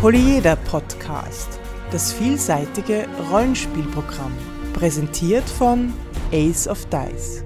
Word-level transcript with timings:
Polyeder 0.00 0.54
Podcast, 0.54 1.58
das 1.90 2.12
vielseitige 2.12 3.08
Rollenspielprogramm, 3.32 4.30
präsentiert 4.72 5.42
von 5.42 5.92
Ace 6.30 6.68
of 6.68 6.86
Dice. 6.86 7.42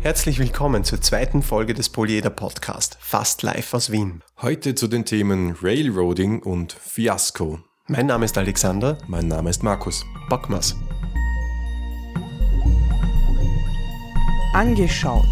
Herzlich 0.00 0.38
willkommen 0.38 0.84
zur 0.84 1.00
zweiten 1.00 1.42
Folge 1.42 1.74
des 1.74 1.88
Polyeder 1.88 2.30
Podcast, 2.30 2.98
fast 3.00 3.42
live 3.42 3.74
aus 3.74 3.90
Wien. 3.90 4.22
Heute 4.40 4.76
zu 4.76 4.86
den 4.86 5.04
Themen 5.04 5.56
Railroading 5.60 6.44
und 6.44 6.72
Fiasco. 6.72 7.58
Mein 7.88 8.06
Name 8.06 8.26
ist 8.26 8.38
Alexander. 8.38 8.96
Mein 9.08 9.26
Name 9.26 9.50
ist 9.50 9.64
Markus. 9.64 10.04
Bockmas. 10.28 10.76
Angeschaut. 14.54 15.26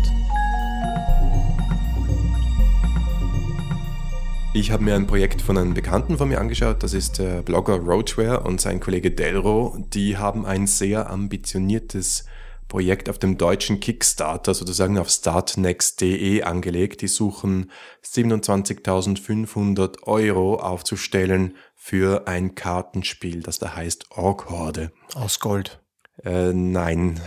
Ich 4.53 4.73
habe 4.73 4.83
mir 4.83 4.97
ein 4.97 5.07
Projekt 5.07 5.43
von 5.43 5.57
einem 5.57 5.75
Bekannten 5.75 6.19
von 6.19 6.29
mir 6.29 6.41
angeschaut, 6.41 6.83
das 6.83 6.93
ist 6.93 7.19
der 7.19 7.43
Blogger 7.43 7.77
Roachware 7.77 8.41
und 8.41 8.61
sein 8.61 8.81
Kollege 8.81 9.13
Delro. 9.13 9.77
Die 9.95 10.17
haben 10.17 10.45
ein 10.45 10.67
sehr 10.67 11.09
ambitioniertes 11.09 12.25
Projekt 12.67 13.09
auf 13.09 13.21
dem 13.21 13.39
deutschen 13.39 13.79
Kickstarter, 13.79 14.53
sozusagen 14.53 14.99
auf 14.99 15.09
startnext.de 15.09 16.43
angelegt. 16.43 17.01
Die 17.01 17.09
suchen 17.09 17.71
27.500 18.05 20.03
Euro 20.03 20.57
aufzustellen 20.57 21.55
für 21.77 22.27
ein 22.27 22.57
Kartenspiel, 22.57 23.45
das 23.45 23.61
da 23.61 23.77
heißt 23.77 24.11
Ork 24.11 24.51
Horde. 24.51 24.91
Aus 25.15 25.39
Gold. 25.39 25.81
Äh, 26.25 26.53
nein, 26.53 27.21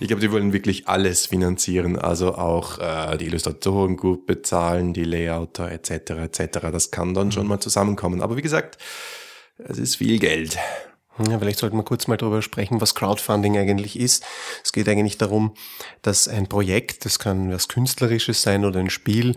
ich 0.00 0.08
glaube, 0.08 0.20
die 0.20 0.32
wollen 0.32 0.52
wirklich 0.52 0.88
alles 0.88 1.26
finanzieren, 1.26 1.96
also 1.96 2.34
auch 2.34 2.78
äh, 2.78 3.16
die 3.16 3.26
Illustratoren 3.26 3.96
gut 3.96 4.26
bezahlen, 4.26 4.92
die 4.92 5.04
Layouter 5.04 5.70
etc. 5.70 6.10
etc. 6.10 6.58
Das 6.72 6.90
kann 6.90 7.14
dann 7.14 7.30
schon 7.30 7.46
mal 7.46 7.60
zusammenkommen. 7.60 8.20
Aber 8.20 8.36
wie 8.36 8.42
gesagt, 8.42 8.78
es 9.58 9.78
ist 9.78 9.96
viel 9.96 10.18
Geld. 10.18 10.58
Ja, 11.18 11.38
vielleicht 11.38 11.58
sollten 11.58 11.76
wir 11.76 11.82
kurz 11.82 12.06
mal 12.06 12.16
darüber 12.16 12.40
sprechen, 12.40 12.80
was 12.80 12.94
Crowdfunding 12.94 13.58
eigentlich 13.58 13.98
ist. 13.98 14.24
Es 14.64 14.72
geht 14.72 14.88
eigentlich 14.88 15.18
darum, 15.18 15.54
dass 16.02 16.28
ein 16.28 16.48
Projekt, 16.48 17.04
das 17.04 17.18
kann 17.18 17.52
was 17.52 17.68
Künstlerisches 17.68 18.42
sein 18.42 18.64
oder 18.64 18.80
ein 18.80 18.90
Spiel, 18.90 19.34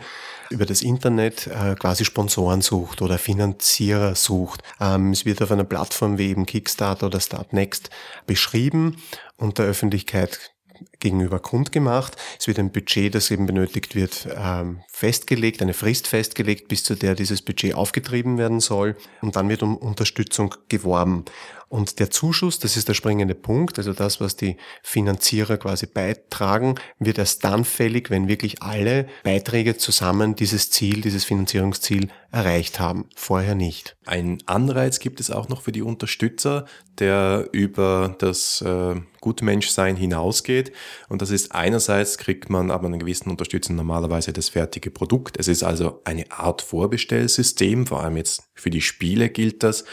über 0.50 0.66
das 0.66 0.82
Internet 0.82 1.48
äh, 1.48 1.76
quasi 1.76 2.06
Sponsoren 2.06 2.62
sucht 2.62 3.02
oder 3.02 3.18
Finanzierer 3.18 4.16
sucht. 4.16 4.62
Ähm, 4.80 5.12
es 5.12 5.26
wird 5.26 5.42
auf 5.42 5.52
einer 5.52 5.64
Plattform 5.64 6.18
wie 6.18 6.30
eben 6.30 6.46
Kickstarter 6.46 7.08
oder 7.08 7.20
Startnext 7.20 7.90
beschrieben 8.28 8.98
und 9.38 9.58
der 9.58 9.66
Öffentlichkeit 9.66 10.54
gegenüber 11.00 11.40
kundgemacht. 11.40 12.16
Es 12.40 12.48
wird 12.48 12.60
ein 12.60 12.72
Budget, 12.72 13.14
das 13.14 13.32
eben 13.32 13.46
benötigt 13.46 13.96
wird, 13.96 14.28
ähm, 14.36 14.82
festgelegt, 14.88 15.62
eine 15.62 15.74
Frist 15.74 16.08
festgelegt, 16.08 16.68
bis 16.68 16.84
zu 16.84 16.96
der 16.96 17.16
dieses 17.16 17.42
Budget 17.42 17.76
aufgetrieben 17.76 18.38
werden 18.38 18.60
soll. 18.60 18.96
Und 19.22 19.36
dann 19.36 19.50
wird 19.50 19.64
um 19.64 19.78
Unterstützung 19.78 20.56
geworben. 20.70 21.26
Und 21.74 21.98
der 21.98 22.12
Zuschuss, 22.12 22.60
das 22.60 22.78
ist 22.78 22.88
der 22.88 22.94
springende 22.94 23.34
Punkt, 23.34 23.80
also 23.80 23.94
das, 23.94 24.22
was 24.22 24.36
die 24.36 24.58
Finanzierer 24.84 25.58
quasi 25.58 25.88
beitragen, 25.88 26.76
wird 27.00 27.18
erst 27.18 27.44
dann 27.44 27.66
fällig, 27.66 28.12
wenn 28.12 28.28
wirklich 28.28 28.62
alle 28.62 29.08
Beiträge 29.24 29.76
zusammen 29.76 30.36
dieses 30.36 30.70
Ziel, 30.70 31.02
dieses 31.02 31.26
Finanzierungsziel 31.26 32.10
erreicht 32.30 32.80
haben. 32.80 33.10
Vorher 33.16 33.56
nicht. 33.56 33.96
Ein 34.06 34.38
Anreiz 34.46 35.00
gibt 35.00 35.20
es 35.20 35.32
auch 35.32 35.50
noch 35.50 35.64
für 35.64 35.72
die 35.72 35.82
Unterstützer, 35.82 36.66
der 37.00 37.50
über 37.54 38.16
das 38.20 38.62
äh, 38.62 38.94
Gutmenschsein 39.20 39.96
hinausgeht. 39.96 40.74
Und 41.10 41.24
das 41.24 41.32
ist 41.32 41.54
einerseits 41.54 42.20
kriegt 42.20 42.52
man 42.52 42.70
aber 42.70 42.86
einen 42.86 43.00
gewissen 43.00 43.32
Unterstützung 43.32 43.76
normalerweise 43.76 44.32
das 44.32 44.50
fertige 44.50 44.92
Produkt. 44.92 45.38
Es 45.40 45.48
ist 45.48 45.64
also 45.64 46.02
eine 46.04 46.32
Art 46.32 46.62
Vorbestellsystem, 46.62 47.88
vor 47.88 48.04
allem 48.04 48.18
jetzt 48.18 48.44
für 48.54 48.70
die 48.70 48.82
Spiele 48.82 49.30
gilt 49.30 49.64
das. 49.64 49.86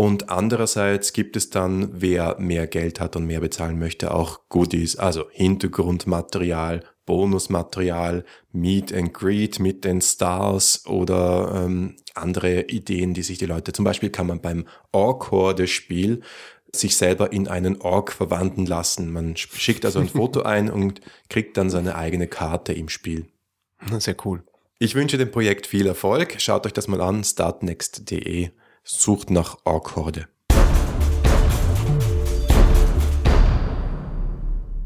Und 0.00 0.30
andererseits 0.30 1.12
gibt 1.12 1.36
es 1.36 1.50
dann, 1.50 1.90
wer 1.92 2.36
mehr 2.38 2.66
Geld 2.66 3.00
hat 3.00 3.16
und 3.16 3.26
mehr 3.26 3.40
bezahlen 3.40 3.78
möchte, 3.78 4.14
auch 4.14 4.40
Goodies, 4.48 4.96
also 4.96 5.26
Hintergrundmaterial, 5.30 6.84
Bonusmaterial, 7.04 8.24
Meet 8.50 8.94
and 8.94 9.12
Greet 9.12 9.60
mit 9.60 9.84
den 9.84 10.00
Stars 10.00 10.86
oder 10.86 11.66
ähm, 11.66 11.96
andere 12.14 12.62
Ideen, 12.62 13.12
die 13.12 13.20
sich 13.20 13.36
die 13.36 13.44
Leute, 13.44 13.74
zum 13.74 13.84
Beispiel 13.84 14.08
kann 14.08 14.26
man 14.26 14.40
beim 14.40 14.66
Ork-Horde-Spiel 14.92 16.22
sich 16.74 16.96
selber 16.96 17.34
in 17.34 17.46
einen 17.46 17.82
Ork 17.82 18.10
verwandeln 18.12 18.66
lassen. 18.66 19.12
Man 19.12 19.36
schickt 19.36 19.84
also 19.84 19.98
ein 19.98 20.08
Foto 20.08 20.44
ein 20.44 20.70
und 20.70 21.02
kriegt 21.28 21.58
dann 21.58 21.68
seine 21.68 21.94
eigene 21.96 22.26
Karte 22.26 22.72
im 22.72 22.88
Spiel. 22.88 23.26
Sehr 23.98 24.16
cool. 24.24 24.44
Ich 24.78 24.94
wünsche 24.94 25.18
dem 25.18 25.30
Projekt 25.30 25.66
viel 25.66 25.86
Erfolg. 25.86 26.36
Schaut 26.40 26.64
euch 26.64 26.72
das 26.72 26.88
mal 26.88 27.02
an, 27.02 27.22
startnext.de 27.22 28.48
sucht 28.82 29.30
nach 29.30 29.58
Ork-Horde. 29.64 30.28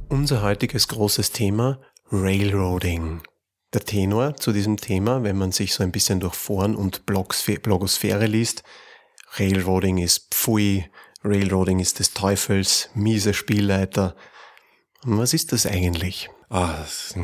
Unser 0.09 0.43
heutiges 0.43 0.89
großes 0.89 1.33
Thema 1.33 1.81
Railroading. 2.11 3.23
Der 3.73 3.85
Tenor 3.85 4.37
zu 4.37 4.53
diesem 4.53 4.77
Thema, 4.77 5.25
wenn 5.25 5.37
man 5.37 5.51
sich 5.51 5.75
so 5.75 5.83
ein 5.83 5.91
bisschen 5.91 6.21
durch 6.21 6.35
Foren 6.35 6.77
und 6.77 7.07
Blogosphäre 7.07 8.27
liest, 8.27 8.63
Railroading 9.37 9.99
ist 9.99 10.33
Pfui, 10.33 10.85
Railroading 11.25 11.81
ist 11.81 11.99
des 11.99 12.13
Teufels, 12.13 12.91
miese 12.95 13.35
Spielleiter. 13.35 14.15
Was 15.03 15.35
ist 15.35 15.53
das 15.53 15.67
eigentlich? 15.67 16.31
Ah, 16.55 16.73
das 16.79 17.17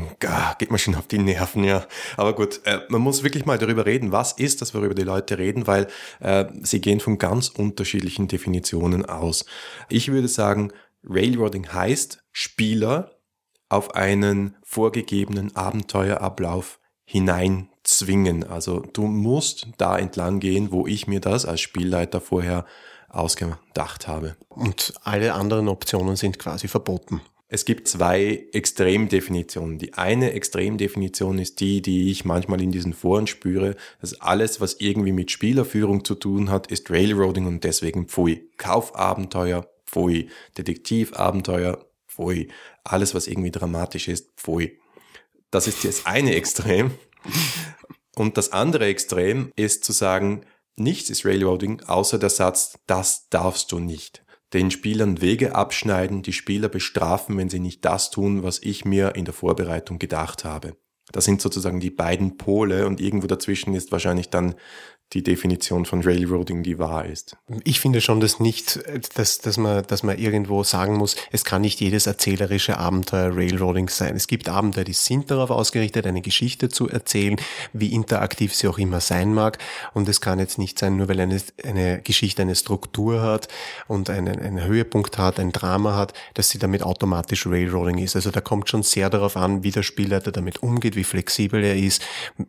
geht 0.58 0.72
mir 0.72 0.78
schon 0.78 0.96
auf 0.96 1.06
die 1.06 1.18
Nerven, 1.18 1.62
ja. 1.62 1.86
Aber 2.16 2.34
gut, 2.34 2.62
äh, 2.64 2.80
man 2.88 3.00
muss 3.00 3.22
wirklich 3.22 3.46
mal 3.46 3.58
darüber 3.58 3.86
reden, 3.86 4.10
was 4.10 4.32
ist 4.32 4.60
das, 4.60 4.74
worüber 4.74 4.92
die 4.92 5.04
Leute 5.04 5.38
reden, 5.38 5.68
weil 5.68 5.86
äh, 6.18 6.46
sie 6.62 6.80
gehen 6.80 6.98
von 6.98 7.16
ganz 7.16 7.48
unterschiedlichen 7.48 8.26
Definitionen 8.26 9.06
aus. 9.06 9.44
Ich 9.88 10.10
würde 10.10 10.26
sagen, 10.26 10.72
Railroading 11.04 11.72
heißt, 11.72 12.24
Spieler 12.32 13.12
auf 13.68 13.94
einen 13.94 14.56
vorgegebenen 14.64 15.54
Abenteuerablauf 15.54 16.80
hineinzwingen. 17.04 18.42
Also 18.42 18.80
du 18.80 19.06
musst 19.06 19.68
da 19.78 19.97
entlang 19.97 20.41
gehen, 20.41 20.72
wo 20.72 20.88
ich 20.88 21.06
mir 21.06 21.20
das 21.20 21.47
als 21.47 21.60
Spielleiter 21.60 22.20
vorher 22.20 22.66
ausgedacht 23.08 24.08
habe. 24.08 24.34
Und 24.48 24.92
alle 25.04 25.34
anderen 25.34 25.68
Optionen 25.68 26.16
sind 26.16 26.41
quasi 26.41 26.66
verboten. 26.66 27.20
Es 27.53 27.65
gibt 27.65 27.88
zwei 27.88 28.47
Extremdefinitionen. 28.53 29.78
Die 29.78 29.94
eine 29.94 30.34
Extremdefinition 30.34 31.41
ist 31.41 31.59
die, 31.59 31.83
die 31.83 32.12
ich 32.12 32.25
manchmal 32.25 32.61
in 32.61 32.71
diesen 32.71 32.93
Foren 32.93 33.27
spüre, 33.27 33.75
dass 34.00 34.21
alles, 34.21 34.61
was 34.61 34.77
irgendwie 34.78 35.11
mit 35.11 35.33
Spielerführung 35.33 36.05
zu 36.05 36.15
tun 36.15 36.49
hat, 36.49 36.69
ist 36.69 36.91
Railroading 36.91 37.49
und 37.49 37.65
deswegen 37.65 38.06
Pfui. 38.06 38.49
Kaufabenteuer, 38.56 39.69
Pfui. 39.84 40.28
Detektivabenteuer, 40.56 41.84
Pfui. 42.06 42.47
Alles, 42.84 43.16
was 43.16 43.27
irgendwie 43.27 43.50
dramatisch 43.50 44.06
ist, 44.06 44.31
Pfui. 44.37 44.78
Das 45.50 45.66
ist 45.66 45.84
das 45.84 46.06
eine 46.06 46.37
Extrem. 46.37 46.93
Und 48.15 48.37
das 48.37 48.53
andere 48.53 48.87
Extrem 48.87 49.53
ist 49.56 49.83
zu 49.83 49.91
sagen, 49.91 50.43
nichts 50.77 51.10
ist 51.10 51.27
Railroading, 51.27 51.81
außer 51.81 52.21
der 52.21 52.31
Satz, 52.31 52.78
das 52.87 53.28
darfst 53.28 53.72
du 53.72 53.81
nicht 53.81 54.22
den 54.53 54.71
Spielern 54.71 55.21
Wege 55.21 55.55
abschneiden, 55.55 56.22
die 56.22 56.33
Spieler 56.33 56.69
bestrafen, 56.69 57.37
wenn 57.37 57.49
sie 57.49 57.61
nicht 57.61 57.84
das 57.84 58.11
tun, 58.11 58.43
was 58.43 58.61
ich 58.62 58.84
mir 58.84 59.15
in 59.15 59.25
der 59.25 59.34
Vorbereitung 59.34 59.99
gedacht 59.99 60.44
habe. 60.44 60.77
Das 61.12 61.25
sind 61.25 61.41
sozusagen 61.41 61.81
die 61.81 61.91
beiden 61.91 62.37
Pole 62.37 62.87
und 62.87 63.00
irgendwo 63.00 63.27
dazwischen 63.27 63.75
ist 63.75 63.93
wahrscheinlich 63.93 64.31
dann 64.31 64.55
die 65.12 65.25
Definition 65.25 65.87
von 65.87 66.03
Railroading, 66.03 66.62
die 66.62 66.78
wahr 66.78 67.04
ist. 67.04 67.37
Ich 67.65 67.81
finde 67.81 68.00
schon, 68.00 68.21
dass 68.21 68.38
nicht, 68.38 68.81
dass, 69.16 69.38
dass, 69.38 69.56
man, 69.56 69.84
dass 69.88 70.04
man 70.04 70.16
irgendwo 70.16 70.62
sagen 70.62 70.97
muss, 70.97 71.16
es 71.32 71.44
kann 71.44 71.62
nicht 71.62 71.81
jedes 71.81 72.06
erzählerische 72.06 72.78
Abenteuer 72.78 73.37
Railroading 73.37 73.88
sein. 73.88 74.15
Es 74.15 74.28
gibt 74.28 74.48
Abenteuer, 74.48 74.84
die 74.84 74.92
sind 74.92 75.30
darauf 75.30 75.51
ausgerichtet, 75.51 76.07
eine 76.07 76.22
Geschichte 76.22 76.68
zu 76.68 76.89
erzählen, 76.89 77.36
wie 77.72 77.92
interaktiv 77.92 78.54
sie 78.54 78.68
auch 78.68 78.78
immer 78.78 79.01
sein 79.01 79.34
mag. 79.34 79.59
Und 79.95 80.09
es 80.09 80.21
kann 80.21 80.39
jetzt 80.39 80.59
nicht 80.59 80.78
sein, 80.78 80.97
nur 80.97 81.09
weil 81.09 81.18
eine, 81.18 81.41
eine 81.65 82.01
Geschichte 82.03 82.42
eine 82.42 82.54
Struktur 82.54 83.21
hat 83.21 83.48
und 83.89 84.10
einen, 84.10 84.39
einen 84.39 84.65
Höhepunkt 84.65 85.18
hat, 85.18 85.41
ein 85.41 85.51
Drama 85.51 85.97
hat, 85.97 86.15
dass 86.34 86.51
sie 86.51 86.59
damit 86.59 86.84
automatisch 86.84 87.48
Railroading 87.48 87.98
ist. 87.98 88.15
Also 88.15 88.30
da 88.30 88.41
kommt 88.41 88.68
schon 88.68 88.84
sehr 88.84 89.10
darauf 89.10 89.36
an, 89.36 89.65
wie 89.65 89.72
der 89.72 89.83
Spielleiter 89.83 90.30
damit 90.30 90.62
umgeht, 90.62 90.95
wie 90.95 91.04
flexibel 91.04 91.65
er 91.65 91.77
ist. 91.77 92.01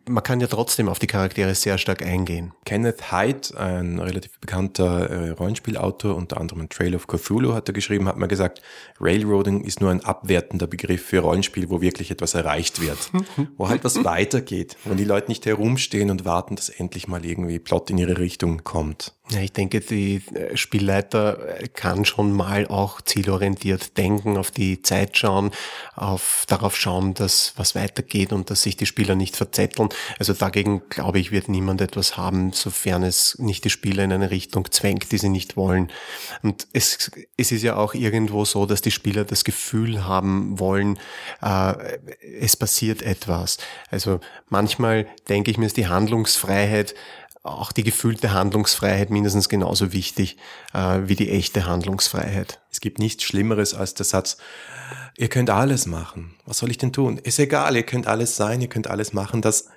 Man 0.08 0.22
kann 0.22 0.40
ja 0.40 0.46
trotzdem 0.46 0.88
auf 0.88 1.00
die 1.00 1.08
Charaktere 1.08 1.56
sehr 1.56 1.76
stark 1.76 2.02
eingehen. 2.02 2.51
Kenneth 2.64 3.10
Hyde, 3.12 3.58
ein 3.58 3.98
relativ 3.98 4.38
bekannter 4.38 5.10
äh, 5.10 5.30
Rollenspielautor, 5.30 6.14
unter 6.14 6.40
anderem 6.40 6.68
Trail 6.68 6.94
of 6.94 7.06
Cthulhu 7.06 7.54
hat 7.54 7.68
er 7.68 7.74
geschrieben, 7.74 8.06
hat 8.08 8.16
mal 8.16 8.26
gesagt, 8.26 8.62
Railroading 9.00 9.64
ist 9.64 9.80
nur 9.80 9.90
ein 9.90 10.04
abwertender 10.04 10.66
Begriff 10.66 11.04
für 11.04 11.20
Rollenspiel, 11.20 11.70
wo 11.70 11.80
wirklich 11.80 12.10
etwas 12.10 12.34
erreicht 12.34 12.80
wird, 12.80 13.10
wo 13.56 13.68
halt 13.68 13.84
was 13.84 14.04
weitergeht, 14.04 14.76
wenn 14.84 14.96
die 14.96 15.04
Leute 15.04 15.28
nicht 15.28 15.46
herumstehen 15.46 16.10
und 16.10 16.24
warten, 16.24 16.56
dass 16.56 16.68
endlich 16.68 17.08
mal 17.08 17.24
irgendwie 17.24 17.58
Plot 17.58 17.90
in 17.90 17.98
ihre 17.98 18.18
Richtung 18.18 18.64
kommt. 18.64 19.12
Ja, 19.30 19.40
ich 19.40 19.52
denke, 19.52 19.80
die 19.80 20.20
äh, 20.34 20.56
Spielleiter 20.56 21.60
äh, 21.60 21.68
kann 21.68 22.04
schon 22.04 22.32
mal 22.32 22.66
auch 22.66 23.00
zielorientiert 23.00 23.96
denken, 23.96 24.36
auf 24.36 24.50
die 24.50 24.82
Zeit 24.82 25.16
schauen, 25.16 25.52
auf 25.94 26.44
darauf 26.48 26.76
schauen, 26.76 27.14
dass 27.14 27.54
was 27.56 27.74
weitergeht 27.74 28.32
und 28.32 28.50
dass 28.50 28.62
sich 28.62 28.76
die 28.76 28.84
Spieler 28.84 29.14
nicht 29.14 29.36
verzetteln. 29.36 29.88
Also 30.18 30.32
dagegen, 30.34 30.82
glaube 30.90 31.18
ich, 31.18 31.30
wird 31.30 31.48
niemand 31.48 31.80
etwas 31.80 32.16
haben 32.16 32.41
sofern 32.50 33.04
es 33.04 33.38
nicht 33.38 33.64
die 33.64 33.70
Spieler 33.70 34.02
in 34.02 34.12
eine 34.12 34.32
Richtung 34.32 34.70
zwängt, 34.72 35.12
die 35.12 35.18
sie 35.18 35.28
nicht 35.28 35.56
wollen. 35.56 35.92
Und 36.42 36.66
es, 36.72 37.12
es 37.36 37.52
ist 37.52 37.62
ja 37.62 37.76
auch 37.76 37.94
irgendwo 37.94 38.44
so, 38.44 38.66
dass 38.66 38.82
die 38.82 38.90
Spieler 38.90 39.24
das 39.24 39.44
Gefühl 39.44 40.04
haben 40.04 40.58
wollen, 40.58 40.98
äh, 41.40 41.74
es 42.40 42.56
passiert 42.56 43.02
etwas. 43.02 43.58
Also 43.90 44.18
manchmal 44.48 45.06
denke 45.28 45.50
ich 45.52 45.58
mir, 45.58 45.66
ist 45.66 45.76
die 45.76 45.86
Handlungsfreiheit 45.86 46.94
auch 47.44 47.72
die 47.72 47.82
gefühlte 47.82 48.32
Handlungsfreiheit 48.32 49.10
mindestens 49.10 49.48
genauso 49.48 49.92
wichtig 49.92 50.36
äh, 50.74 51.00
wie 51.04 51.16
die 51.16 51.30
echte 51.30 51.66
Handlungsfreiheit. 51.66 52.60
Es 52.70 52.80
gibt 52.80 52.98
nichts 52.98 53.24
Schlimmeres 53.24 53.74
als 53.74 53.94
der 53.94 54.06
Satz, 54.06 54.36
ihr 55.16 55.28
könnt 55.28 55.50
alles 55.50 55.86
machen. 55.86 56.36
Was 56.46 56.58
soll 56.58 56.70
ich 56.70 56.78
denn 56.78 56.92
tun? 56.92 57.18
Ist 57.18 57.38
egal, 57.38 57.76
ihr 57.76 57.82
könnt 57.82 58.06
alles 58.06 58.36
sein, 58.36 58.60
ihr 58.60 58.68
könnt 58.68 58.86
alles 58.86 59.12
machen. 59.12 59.42
Das 59.42 59.68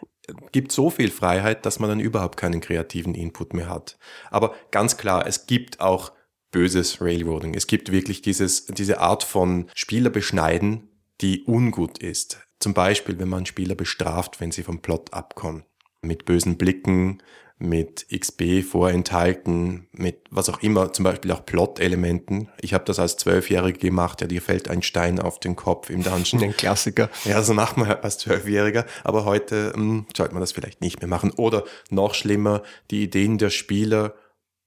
gibt 0.51 0.71
so 0.71 0.89
viel 0.89 1.11
Freiheit, 1.11 1.65
dass 1.65 1.79
man 1.79 1.89
dann 1.89 1.99
überhaupt 1.99 2.37
keinen 2.37 2.61
kreativen 2.61 3.15
Input 3.15 3.53
mehr 3.53 3.69
hat. 3.69 3.97
Aber 4.31 4.55
ganz 4.71 4.97
klar, 4.97 5.27
es 5.27 5.47
gibt 5.47 5.79
auch 5.79 6.11
böses 6.51 7.01
Railroading. 7.01 7.53
Es 7.53 7.67
gibt 7.67 7.91
wirklich 7.91 8.21
dieses, 8.21 8.65
diese 8.67 9.01
Art 9.01 9.23
von 9.23 9.69
Spieler 9.75 10.09
beschneiden, 10.09 10.89
die 11.21 11.43
ungut 11.45 11.97
ist. 11.97 12.39
Zum 12.59 12.73
Beispiel, 12.73 13.19
wenn 13.19 13.27
man 13.29 13.45
Spieler 13.45 13.75
bestraft, 13.75 14.39
wenn 14.39 14.51
sie 14.51 14.63
vom 14.63 14.81
Plot 14.81 15.13
abkommen. 15.13 15.65
Mit 16.01 16.25
bösen 16.25 16.57
Blicken, 16.57 17.21
mit 17.57 18.07
XB 18.13 18.63
vorenthalten, 18.69 19.87
mit 19.93 20.17
was 20.29 20.49
auch 20.49 20.61
immer, 20.61 20.91
zum 20.91 21.03
Beispiel 21.03 21.31
auch 21.31 21.45
Plot-Elementen. 21.45 22.49
Ich 22.59 22.73
habe 22.73 22.83
das 22.83 22.99
als 22.99 23.15
Zwölfjähriger 23.15 23.79
gemacht, 23.79 24.21
ja, 24.21 24.27
dir 24.27 24.41
fällt 24.41 24.69
ein 24.69 24.81
Stein 24.81 25.19
auf 25.19 25.39
den 25.39 25.55
Kopf 25.55 25.89
im 25.89 26.03
Dungeon. 26.03 26.43
Ein 26.43 26.57
Klassiker. 26.57 27.09
Ja, 27.23 27.41
so 27.41 27.53
macht 27.53 27.77
man 27.77 27.89
als 27.89 28.17
Zwölfjähriger, 28.17 28.85
aber 29.03 29.23
heute 29.23 29.71
hm, 29.73 30.05
sollte 30.15 30.33
man 30.33 30.41
das 30.41 30.51
vielleicht 30.51 30.81
nicht 30.81 30.99
mehr 30.99 31.07
machen. 31.07 31.31
Oder 31.31 31.63
noch 31.89 32.13
schlimmer, 32.13 32.61
die 32.91 33.03
Ideen 33.03 33.37
der 33.37 33.49
Spieler 33.49 34.15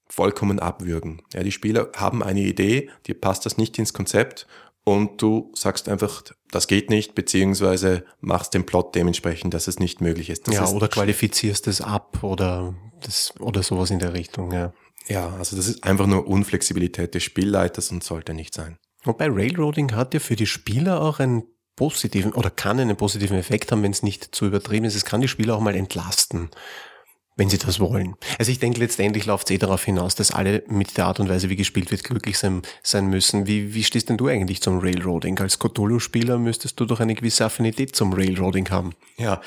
vollkommen 0.07 0.59
abwürgen. 0.59 1.21
Ja, 1.33 1.43
die 1.43 1.51
Spieler 1.51 1.89
haben 1.95 2.23
eine 2.23 2.41
Idee, 2.41 2.89
dir 3.05 3.19
passt 3.19 3.45
das 3.45 3.57
nicht 3.59 3.77
ins 3.77 3.93
Konzept 3.93 4.47
und 4.95 5.21
du 5.21 5.51
sagst 5.55 5.89
einfach, 5.89 6.23
das 6.51 6.67
geht 6.67 6.89
nicht, 6.89 7.15
beziehungsweise 7.15 8.05
machst 8.19 8.53
den 8.53 8.65
Plot 8.65 8.95
dementsprechend, 8.95 9.53
dass 9.53 9.67
es 9.67 9.79
nicht 9.79 10.01
möglich 10.01 10.29
ist. 10.29 10.47
Das 10.47 10.55
ja, 10.55 10.63
ist 10.63 10.73
oder 10.73 10.87
qualifizierst 10.87 11.67
es 11.67 11.81
ab 11.81 12.23
oder 12.23 12.75
das 13.01 13.33
oder 13.39 13.63
sowas 13.63 13.91
in 13.91 13.99
der 13.99 14.13
Richtung, 14.13 14.51
ja. 14.51 14.73
Ja, 15.07 15.33
also 15.37 15.55
das 15.55 15.67
ist 15.67 15.83
einfach 15.83 16.05
nur 16.05 16.27
Unflexibilität 16.27 17.15
des 17.15 17.23
Spielleiters 17.23 17.91
und 17.91 18.03
sollte 18.03 18.33
nicht 18.33 18.53
sein. 18.53 18.77
Wobei 19.03 19.27
Railroading 19.27 19.95
hat 19.95 20.13
ja 20.13 20.19
für 20.19 20.35
die 20.35 20.45
Spieler 20.45 21.01
auch 21.01 21.19
einen 21.19 21.43
positiven 21.75 22.33
oder 22.33 22.49
kann 22.49 22.79
einen 22.79 22.97
positiven 22.97 23.37
Effekt 23.37 23.71
haben, 23.71 23.81
wenn 23.81 23.91
es 23.91 24.03
nicht 24.03 24.35
zu 24.35 24.45
übertrieben 24.45 24.85
ist. 24.85 24.95
Es 24.95 25.05
kann 25.05 25.21
die 25.21 25.27
Spieler 25.27 25.55
auch 25.55 25.61
mal 25.61 25.75
entlasten 25.75 26.51
wenn 27.39 27.49
sie 27.49 27.57
das 27.57 27.79
wollen. 27.79 28.15
Also 28.37 28.51
ich 28.51 28.59
denke, 28.59 28.79
letztendlich 28.79 29.25
läuft 29.25 29.49
es 29.49 29.55
eh 29.55 29.57
darauf 29.57 29.83
hinaus, 29.83 30.13
dass 30.13 30.31
alle 30.31 30.61
mit 30.67 30.97
der 30.97 31.05
Art 31.05 31.19
und 31.19 31.29
Weise, 31.29 31.49
wie 31.49 31.55
gespielt 31.55 31.89
wird, 31.89 32.03
glücklich 32.03 32.37
sein, 32.37 32.61
sein 32.83 33.07
müssen. 33.07 33.47
Wie, 33.47 33.73
wie 33.73 33.83
stehst 33.83 34.09
denn 34.09 34.17
du 34.17 34.27
eigentlich 34.27 34.61
zum 34.61 34.79
Railroading? 34.79 35.39
Als 35.39 35.57
Cthulhu-Spieler 35.57 36.37
müsstest 36.37 36.79
du 36.79 36.85
doch 36.85 36.99
eine 36.99 37.15
gewisse 37.15 37.45
Affinität 37.45 37.95
zum 37.95 38.13
Railroading 38.13 38.69
haben. 38.69 38.93
Ja, 39.17 39.41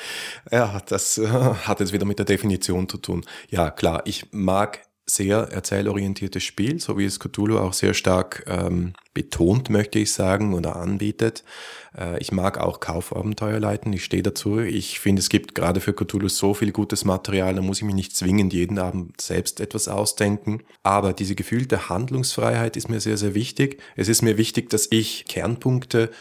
ja, 0.51 0.81
das 0.87 1.19
äh, 1.19 1.27
hat 1.27 1.79
jetzt 1.79 1.93
wieder 1.93 2.05
mit 2.05 2.17
der 2.17 2.25
Definition 2.25 2.89
zu 2.89 2.97
tun. 2.97 3.23
Ja, 3.49 3.69
klar, 3.69 4.01
ich 4.05 4.25
mag 4.31 4.79
sehr 5.05 5.37
erzählorientiertes 5.51 6.43
Spiel, 6.43 6.79
so 6.79 6.97
wie 6.97 7.05
es 7.05 7.19
Cthulhu 7.19 7.57
auch 7.57 7.73
sehr 7.73 7.93
stark 7.93 8.45
ähm, 8.47 8.93
betont, 9.13 9.69
möchte 9.69 9.99
ich 9.99 10.13
sagen, 10.13 10.53
oder 10.53 10.77
anbietet. 10.77 11.43
Äh, 11.97 12.19
ich 12.19 12.31
mag 12.31 12.57
auch 12.57 12.79
Kaufabenteuer 12.79 13.59
leiten, 13.59 13.91
ich 13.91 14.05
stehe 14.05 14.23
dazu. 14.23 14.59
Ich 14.59 14.99
finde, 14.99 15.19
es 15.19 15.29
gibt 15.29 15.55
gerade 15.55 15.81
für 15.81 15.93
Cthulhu 15.93 16.29
so 16.29 16.53
viel 16.53 16.71
gutes 16.71 17.03
Material, 17.03 17.55
da 17.55 17.61
muss 17.61 17.79
ich 17.79 17.83
mich 17.83 17.95
nicht 17.95 18.15
zwingend 18.15 18.53
jeden 18.53 18.79
Abend 18.79 19.19
selbst 19.19 19.59
etwas 19.59 19.89
ausdenken. 19.89 20.63
Aber 20.83 21.11
diese 21.11 21.35
gefühlte 21.35 21.89
Handlungsfreiheit 21.89 22.77
ist 22.77 22.89
mir 22.89 23.01
sehr, 23.01 23.17
sehr 23.17 23.35
wichtig. 23.35 23.81
Es 23.97 24.07
ist 24.07 24.21
mir 24.21 24.37
wichtig, 24.37 24.69
dass 24.69 24.87
ich 24.89 25.25
Kernpunkte 25.25 26.11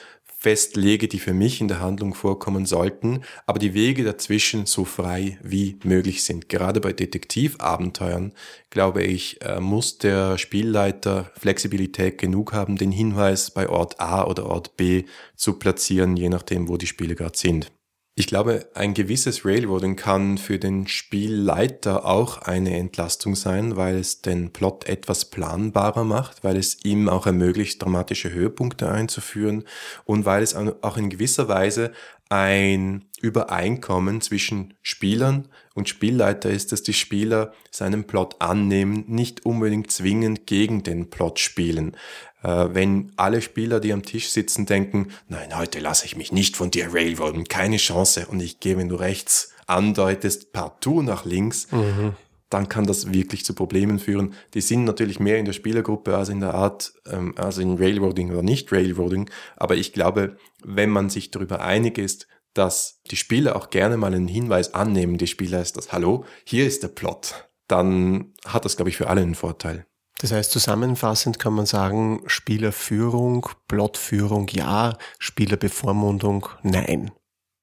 festlege, 0.43 1.07
die 1.07 1.21
für 1.21 1.35
mich 1.35 1.61
in 1.61 1.69
der 1.69 1.79
Handlung 1.79 2.15
vorkommen 2.15 2.67
sollten, 2.67 3.21
aber 3.47 3.61
die 3.61 3.75
Wege 3.75 4.03
dazwischen 4.03 4.67
so 4.67 4.85
frei 4.85 5.39
wie 5.41 5.79
möglich 5.85 6.25
sind. 6.25 6.49
Gerade 6.49 6.81
bei 6.81 6.93
Detektivabenteuern, 6.93 8.33
glaube 8.69 9.05
ich, 9.05 9.41
äh, 9.43 9.61
muss 9.61 9.99
der 9.99 10.39
Spielleiter 10.39 11.31
Flexibilität 11.39 12.19
genug 12.19 12.53
haben, 12.53 12.77
den 12.77 12.91
Hinweis 12.91 13.53
bei 13.53 13.69
Ort 13.69 14.01
A 14.01 14.25
oder 14.25 14.47
Ort 14.47 14.77
B 14.77 15.05
zu 15.37 15.61
platzieren, 15.61 16.17
je 16.17 16.29
nachdem, 16.29 16.69
wo 16.69 16.77
die 16.77 16.89
Spiele 16.89 17.15
gerade 17.15 17.39
sind. 17.39 17.71
Ich 18.15 18.27
glaube, 18.27 18.69
ein 18.75 18.93
gewisses 18.93 19.47
Railroading 19.47 19.97
kann 19.97 20.37
für 20.37 20.59
den 20.59 20.87
Spielleiter 20.87 22.05
auch 22.05 22.43
eine 22.43 22.77
Entlastung 22.77 23.35
sein, 23.35 23.77
weil 23.77 23.97
es 23.97 24.21
den 24.21 24.53
Plot 24.53 24.85
etwas 24.87 25.25
planbarer 25.25 26.05
macht, 26.05 26.45
weil 26.45 26.59
es 26.59 26.85
ihm 26.85 27.09
auch 27.09 27.25
ermöglicht, 27.25 27.81
dramatische 27.81 28.31
Höhepunkte 28.31 28.91
einzuführen 28.91 29.65
und 30.05 30.27
weil 30.27 30.43
es 30.43 30.55
auch 30.55 30.97
in 30.99 31.09
gewisser 31.09 31.49
Weise 31.49 31.93
ein 32.29 33.07
Übereinkommen 33.23 34.21
zwischen 34.21 34.75
Spielern 34.83 35.49
und 35.75 35.89
Spielleiter 35.89 36.51
ist, 36.51 36.73
dass 36.73 36.83
die 36.83 36.93
Spieler 36.93 37.55
seinen 37.71 38.05
Plot 38.05 38.37
annehmen, 38.41 39.05
nicht 39.07 39.47
unbedingt 39.47 39.91
zwingend 39.91 40.47
gegen 40.47 40.83
den 40.83 41.09
Plot 41.09 41.39
spielen. 41.39 41.97
Äh, 42.43 42.69
wenn 42.73 43.13
alle 43.17 43.41
Spieler, 43.43 43.81
die 43.81 43.93
am 43.93 44.03
Tisch 44.03 44.31
sitzen, 44.31 44.67
denken, 44.67 45.09
nein, 45.29 45.57
heute 45.57 45.79
lasse 45.79 46.07
ich 46.07 46.17
mich 46.17 46.33
nicht 46.33 46.57
von 46.57 46.71
dir 46.71 46.93
railroaden, 46.93 47.45
keine 47.45 47.77
Chance, 47.77 48.27
und 48.29 48.41
ich 48.41 48.61
gehe, 48.61 48.77
wenn 48.77 48.89
du 48.89 48.97
rechts 48.97 49.53
andeutest, 49.67 50.53
partout 50.53 51.03
nach 51.03 51.25
links, 51.25 51.71
mhm. 51.71 52.15
dann 52.51 52.69
kann 52.69 52.87
das 52.87 53.13
wirklich 53.13 53.45
zu 53.45 53.55
Problemen 53.55 53.99
führen. 53.99 54.35
Die 54.55 54.61
sind 54.61 54.85
natürlich 54.85 55.21
mehr 55.21 55.39
in 55.39 55.45
der 55.45 55.53
Spielergruppe 55.53 56.17
als 56.17 56.29
in 56.29 56.41
der 56.41 56.55
Art, 56.55 56.93
ähm, 57.07 57.35
also 57.37 57.63
in 57.63 57.79
Railroading 57.79 58.31
oder 58.33 58.43
nicht 58.43 58.73
Railroading, 58.73 59.31
aber 59.57 59.77
ich 59.77 59.93
glaube, 59.93 60.37
wenn 60.65 60.91
man 60.91 61.11
sich 61.11 61.31
darüber 61.31 61.61
einig 61.63 61.99
ist, 61.99 62.27
dass 62.55 63.01
die 63.11 63.17
Spieler 63.17 63.57
auch 63.57 63.71
gerne 63.71 63.97
mal 63.97 64.13
einen 64.13 64.29
Hinweis 64.29 64.75
annehmen, 64.75 65.17
die 65.17 65.27
Spieler 65.27 65.63
ist 65.63 65.77
das, 65.77 65.93
hallo, 65.93 66.25
hier 66.45 66.67
ist 66.67 66.83
der 66.83 66.89
Plot, 66.89 67.49
dann 67.67 68.35
hat 68.47 68.65
das, 68.65 68.77
glaube 68.77 68.91
ich, 68.91 68.97
für 68.97 69.09
alle 69.09 69.23
einen 69.23 69.35
Vorteil. 69.35 69.87
Das 70.23 70.31
heißt, 70.31 70.53
zusammenfassend 70.53 71.41
kann 71.41 71.53
man 71.53 71.67
sagen, 71.67 72.23
Spielerführung, 72.27 73.49
Plotführung 73.67 74.47
ja, 74.53 74.97
Spielerbevormundung 75.19 76.49
nein. 76.63 77.11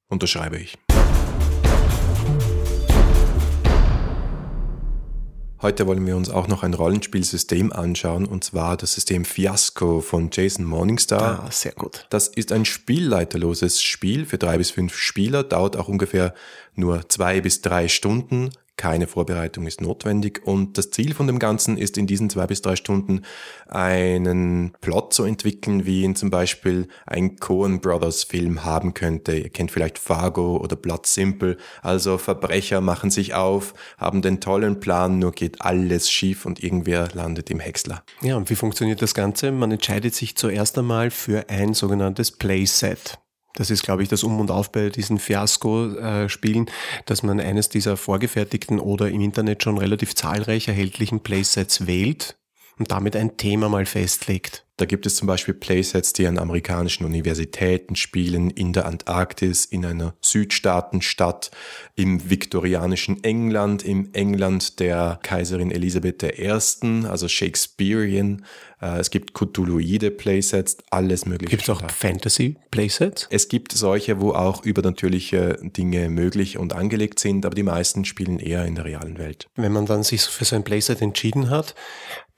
Unterschreibe 0.09 0.57
ich. 0.57 0.77
Heute 5.61 5.87
wollen 5.87 6.05
wir 6.05 6.17
uns 6.17 6.29
auch 6.29 6.49
noch 6.49 6.63
ein 6.63 6.73
Rollenspielsystem 6.73 7.71
anschauen, 7.71 8.25
und 8.25 8.43
zwar 8.43 8.75
das 8.75 8.93
System 8.93 9.23
Fiasco 9.23 10.01
von 10.01 10.29
Jason 10.29 10.65
Morningstar. 10.65 11.45
Ah, 11.45 11.51
sehr 11.51 11.73
gut. 11.73 12.07
Das 12.09 12.27
ist 12.27 12.51
ein 12.51 12.65
spielleiterloses 12.65 13.81
Spiel 13.81 14.25
für 14.25 14.37
drei 14.37 14.57
bis 14.57 14.71
fünf 14.71 14.95
Spieler, 14.95 15.43
dauert 15.43 15.77
auch 15.77 15.87
ungefähr 15.87 16.33
nur 16.75 17.07
zwei 17.07 17.39
bis 17.39 17.61
drei 17.61 17.87
Stunden, 17.87 18.49
keine 18.79 19.07
Vorbereitung 19.07 19.67
ist 19.67 19.81
notwendig 19.81 20.41
und 20.45 20.77
das 20.77 20.89
Ziel 20.89 21.13
von 21.13 21.27
dem 21.27 21.37
Ganzen 21.37 21.77
ist 21.77 21.97
in 21.97 22.07
diesen 22.07 22.29
zwei 22.29 22.47
bis 22.47 22.61
drei 22.61 22.77
Stunden 22.77 23.23
einen 23.67 24.71
Plot 24.79 25.13
zu 25.13 25.25
entwickeln, 25.25 25.85
wie 25.85 26.03
ihn 26.03 26.15
zum 26.15 26.29
Beispiel 26.29 26.87
ein 27.05 27.35
Coen 27.35 27.81
Brothers 27.81 28.23
Film 28.23 28.63
haben 28.63 28.93
könnte. 28.93 29.35
Ihr 29.35 29.49
kennt 29.49 29.71
vielleicht 29.71 29.99
Fargo 29.99 30.55
oder 30.55 30.77
Blood 30.77 31.07
Simple. 31.07 31.57
Also 31.81 32.17
Verbrecher 32.17 32.79
machen 32.79 33.11
sich 33.11 33.33
auf, 33.33 33.73
haben 33.97 34.21
den 34.21 34.39
tollen 34.39 34.79
Plan, 34.79 35.19
nur 35.19 35.33
geht 35.33 35.61
alles 35.61 36.09
schief 36.09 36.45
und 36.45 36.63
irgendwer 36.63 37.09
landet 37.13 37.49
im 37.49 37.59
Häcksler. 37.59 38.05
Ja, 38.21 38.37
und 38.37 38.49
wie 38.49 38.55
funktioniert 38.55 39.01
das 39.01 39.13
Ganze? 39.13 39.51
Man 39.51 39.73
entscheidet 39.73 40.15
sich 40.15 40.37
zuerst 40.37 40.77
einmal 40.77 41.11
für 41.11 41.49
ein 41.49 41.73
sogenanntes 41.73 42.31
Playset. 42.31 43.19
Das 43.55 43.69
ist, 43.69 43.83
glaube 43.83 44.03
ich, 44.03 44.09
das 44.09 44.23
Um 44.23 44.39
und 44.39 44.51
Auf 44.51 44.71
bei 44.71 44.89
diesen 44.89 45.19
Fiasco-Spielen, 45.19 46.69
dass 47.05 47.23
man 47.23 47.39
eines 47.39 47.69
dieser 47.69 47.97
vorgefertigten 47.97 48.79
oder 48.79 49.09
im 49.09 49.21
Internet 49.21 49.63
schon 49.63 49.77
relativ 49.77 50.15
zahlreich 50.15 50.67
erhältlichen 50.67 51.21
Playsets 51.21 51.87
wählt 51.87 52.37
und 52.77 52.91
damit 52.91 53.15
ein 53.15 53.37
Thema 53.37 53.67
mal 53.69 53.85
festlegt. 53.85 54.65
Da 54.77 54.85
gibt 54.85 55.05
es 55.05 55.17
zum 55.17 55.27
Beispiel 55.27 55.53
Playsets, 55.53 56.13
die 56.13 56.25
an 56.25 56.39
amerikanischen 56.39 57.03
Universitäten 57.05 57.97
spielen, 57.97 58.49
in 58.49 58.71
der 58.71 58.85
Antarktis, 58.85 59.65
in 59.65 59.85
einer 59.85 60.15
Südstaatenstadt, 60.21 61.51
im 61.95 62.29
viktorianischen 62.29 63.21
England, 63.25 63.83
im 63.83 64.13
England 64.13 64.79
der 64.79 65.19
Kaiserin 65.21 65.71
Elisabeth 65.71 66.23
I., 66.23 66.49
also 67.05 67.27
Shakespearean. 67.27 68.45
Äh, 68.81 68.99
es 68.99 69.09
gibt 69.09 69.33
Cthulhuide 69.33 70.11
Playsets, 70.11 70.77
alles 70.89 71.25
mögliche. 71.25 71.51
Gibt 71.51 71.63
es 71.63 71.69
auch 71.69 71.89
Fantasy 71.89 72.57
Playsets? 72.71 73.27
Es 73.29 73.47
gibt 73.47 73.71
solche, 73.71 74.19
wo 74.19 74.31
auch 74.31 74.63
übernatürliche 74.63 75.59
Dinge 75.61 76.09
möglich 76.09 76.57
und 76.57 76.73
angelegt 76.73 77.19
sind, 77.19 77.45
aber 77.45 77.55
die 77.55 77.63
meisten 77.63 78.05
spielen 78.05 78.39
eher 78.39 78.65
in 78.65 78.75
der 78.75 78.85
realen 78.85 79.17
Welt. 79.17 79.47
Wenn 79.55 79.71
man 79.71 79.85
dann 79.85 80.03
sich 80.03 80.21
für 80.21 80.45
so 80.45 80.55
ein 80.55 80.63
Playset 80.63 81.01
entschieden 81.01 81.49
hat, 81.49 81.75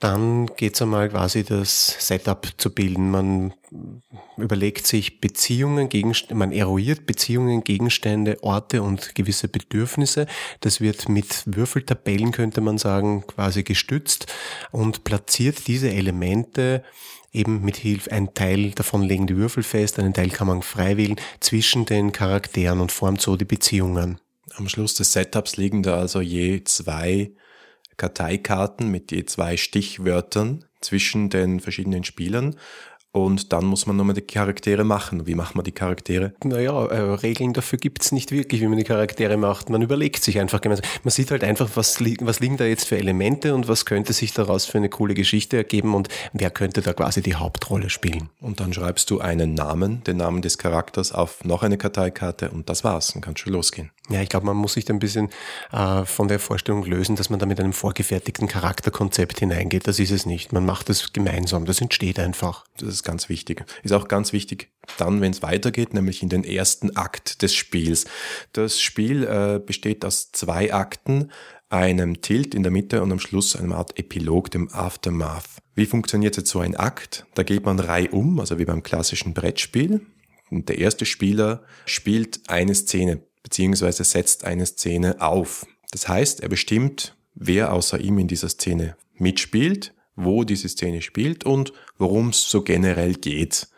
dann 0.00 0.46
geht's 0.56 0.82
einmal 0.82 1.08
quasi 1.08 1.44
das 1.44 1.96
Setup 2.00 2.42
abzubilden. 2.42 3.10
Man 3.10 3.54
überlegt 4.36 4.86
sich 4.86 5.20
Beziehungen, 5.20 5.88
Gegenstände, 5.88 6.34
man 6.34 6.52
eruiert 6.52 7.06
Beziehungen, 7.06 7.64
Gegenstände, 7.64 8.42
Orte 8.42 8.82
und 8.82 9.14
gewisse 9.14 9.48
Bedürfnisse. 9.48 10.26
Das 10.60 10.80
wird 10.80 11.08
mit 11.08 11.42
Würfeltabellen, 11.46 12.32
könnte 12.32 12.60
man 12.60 12.78
sagen, 12.78 13.24
quasi 13.26 13.62
gestützt 13.62 14.32
und 14.70 15.04
platziert 15.04 15.66
diese 15.66 15.90
Elemente 15.90 16.82
eben 17.32 17.64
mit 17.64 17.76
Hilfe, 17.76 18.12
ein 18.12 18.34
Teil 18.34 18.72
davon 18.72 19.02
legen 19.02 19.26
die 19.26 19.36
Würfel 19.36 19.62
fest, 19.62 19.98
einen 19.98 20.12
Teil 20.12 20.28
kann 20.28 20.46
man 20.46 20.62
frei 20.62 20.96
wählen 20.96 21.16
zwischen 21.40 21.86
den 21.86 22.12
Charakteren 22.12 22.80
und 22.80 22.92
formt 22.92 23.22
so 23.22 23.36
die 23.36 23.46
Beziehungen. 23.46 24.20
Am 24.56 24.68
Schluss 24.68 24.94
des 24.94 25.12
Setups 25.12 25.56
liegen 25.56 25.82
da 25.82 25.96
also 25.98 26.20
je 26.20 26.62
zwei 26.64 27.32
Karteikarten 27.96 28.90
mit 28.90 29.12
je 29.12 29.24
zwei 29.24 29.56
Stichwörtern 29.56 30.64
zwischen 30.80 31.30
den 31.30 31.60
verschiedenen 31.60 32.04
Spielern 32.04 32.56
und 33.12 33.52
dann 33.52 33.66
muss 33.66 33.86
man 33.86 33.96
nochmal 33.96 34.14
die 34.14 34.22
Charaktere 34.22 34.84
machen. 34.84 35.26
Wie 35.26 35.34
macht 35.34 35.54
man 35.54 35.64
die 35.64 35.72
Charaktere? 35.72 36.32
Naja, 36.42 36.86
äh, 36.86 37.00
Regeln 37.14 37.52
dafür 37.52 37.78
gibt's 37.78 38.10
nicht 38.10 38.32
wirklich, 38.32 38.62
wie 38.62 38.66
man 38.66 38.78
die 38.78 38.84
Charaktere 38.84 39.36
macht. 39.36 39.68
Man 39.68 39.82
überlegt 39.82 40.24
sich 40.24 40.38
einfach 40.40 40.62
gemeinsam. 40.62 40.88
Man 41.04 41.10
sieht 41.10 41.30
halt 41.30 41.44
einfach, 41.44 41.68
was, 41.74 42.00
li 42.00 42.16
was 42.20 42.40
liegen 42.40 42.56
da 42.56 42.64
jetzt 42.64 42.88
für 42.88 42.96
Elemente 42.96 43.54
und 43.54 43.68
was 43.68 43.84
könnte 43.84 44.14
sich 44.14 44.32
daraus 44.32 44.64
für 44.64 44.78
eine 44.78 44.88
coole 44.88 45.12
Geschichte 45.12 45.58
ergeben 45.58 45.94
und 45.94 46.08
wer 46.32 46.50
könnte 46.50 46.80
da 46.80 46.94
quasi 46.94 47.20
die 47.20 47.34
Hauptrolle 47.34 47.90
spielen. 47.90 48.30
Und 48.40 48.60
dann 48.60 48.72
schreibst 48.72 49.10
du 49.10 49.20
einen 49.20 49.52
Namen, 49.52 50.02
den 50.04 50.16
Namen 50.16 50.40
des 50.40 50.56
Charakters 50.56 51.12
auf 51.12 51.44
noch 51.44 51.62
eine 51.62 51.76
Karteikarte 51.76 52.50
und 52.50 52.70
das 52.70 52.82
war's. 52.82 53.12
Dann 53.12 53.20
kann 53.20 53.36
schon 53.36 53.52
losgehen. 53.52 53.90
Ja, 54.08 54.20
ich 54.20 54.28
glaube, 54.28 54.46
man 54.46 54.56
muss 54.56 54.74
sich 54.74 54.84
da 54.84 54.92
ein 54.92 54.98
bisschen 54.98 55.30
äh, 55.70 56.04
von 56.04 56.28
der 56.28 56.40
Vorstellung 56.40 56.84
lösen, 56.84 57.14
dass 57.14 57.30
man 57.30 57.38
da 57.38 57.46
mit 57.46 57.60
einem 57.60 57.72
vorgefertigten 57.72 58.48
Charakterkonzept 58.48 59.38
hineingeht. 59.38 59.86
Das 59.86 59.98
ist 59.98 60.10
es 60.10 60.26
nicht. 60.26 60.52
Man 60.52 60.66
macht 60.66 60.88
das 60.88 61.12
gemeinsam. 61.12 61.66
Das 61.66 61.80
entsteht 61.80 62.18
einfach. 62.18 62.64
Das 62.78 63.01
ist 63.02 63.06
ganz 63.06 63.28
wichtig. 63.28 63.64
Ist 63.82 63.92
auch 63.92 64.08
ganz 64.08 64.32
wichtig 64.32 64.70
dann, 64.96 65.20
wenn 65.20 65.32
es 65.32 65.42
weitergeht, 65.42 65.92
nämlich 65.92 66.22
in 66.22 66.28
den 66.28 66.44
ersten 66.44 66.96
Akt 66.96 67.42
des 67.42 67.54
Spiels. 67.54 68.06
Das 68.52 68.80
Spiel 68.80 69.24
äh, 69.24 69.60
besteht 69.64 70.04
aus 70.04 70.32
zwei 70.32 70.72
Akten, 70.72 71.30
einem 71.68 72.20
Tilt 72.20 72.54
in 72.54 72.62
der 72.62 72.72
Mitte 72.72 73.02
und 73.02 73.12
am 73.12 73.18
Schluss 73.18 73.56
einem 73.56 73.72
Art 73.72 73.98
Epilog, 73.98 74.50
dem 74.50 74.68
Aftermath. 74.72 75.48
Wie 75.74 75.86
funktioniert 75.86 76.36
jetzt 76.36 76.50
so 76.50 76.60
ein 76.60 76.76
Akt? 76.76 77.26
Da 77.34 77.42
geht 77.42 77.64
man 77.64 77.78
reihum, 77.78 78.40
also 78.40 78.58
wie 78.58 78.66
beim 78.66 78.82
klassischen 78.82 79.34
Brettspiel. 79.34 80.02
Und 80.50 80.68
der 80.68 80.78
erste 80.78 81.06
Spieler 81.06 81.64
spielt 81.86 82.40
eine 82.48 82.74
Szene 82.74 83.22
beziehungsweise 83.42 84.04
setzt 84.04 84.44
eine 84.44 84.66
Szene 84.66 85.20
auf. 85.20 85.66
Das 85.90 86.08
heißt, 86.08 86.40
er 86.40 86.48
bestimmt, 86.48 87.16
wer 87.34 87.72
außer 87.72 88.00
ihm 88.00 88.18
in 88.18 88.28
dieser 88.28 88.48
Szene 88.48 88.96
mitspielt, 89.14 89.94
wo 90.16 90.44
diese 90.44 90.68
Szene 90.68 91.02
spielt 91.02 91.44
und 91.44 91.72
worum 91.96 92.30
es 92.30 92.50
so 92.50 92.62
generell 92.62 93.14
geht, 93.14 93.68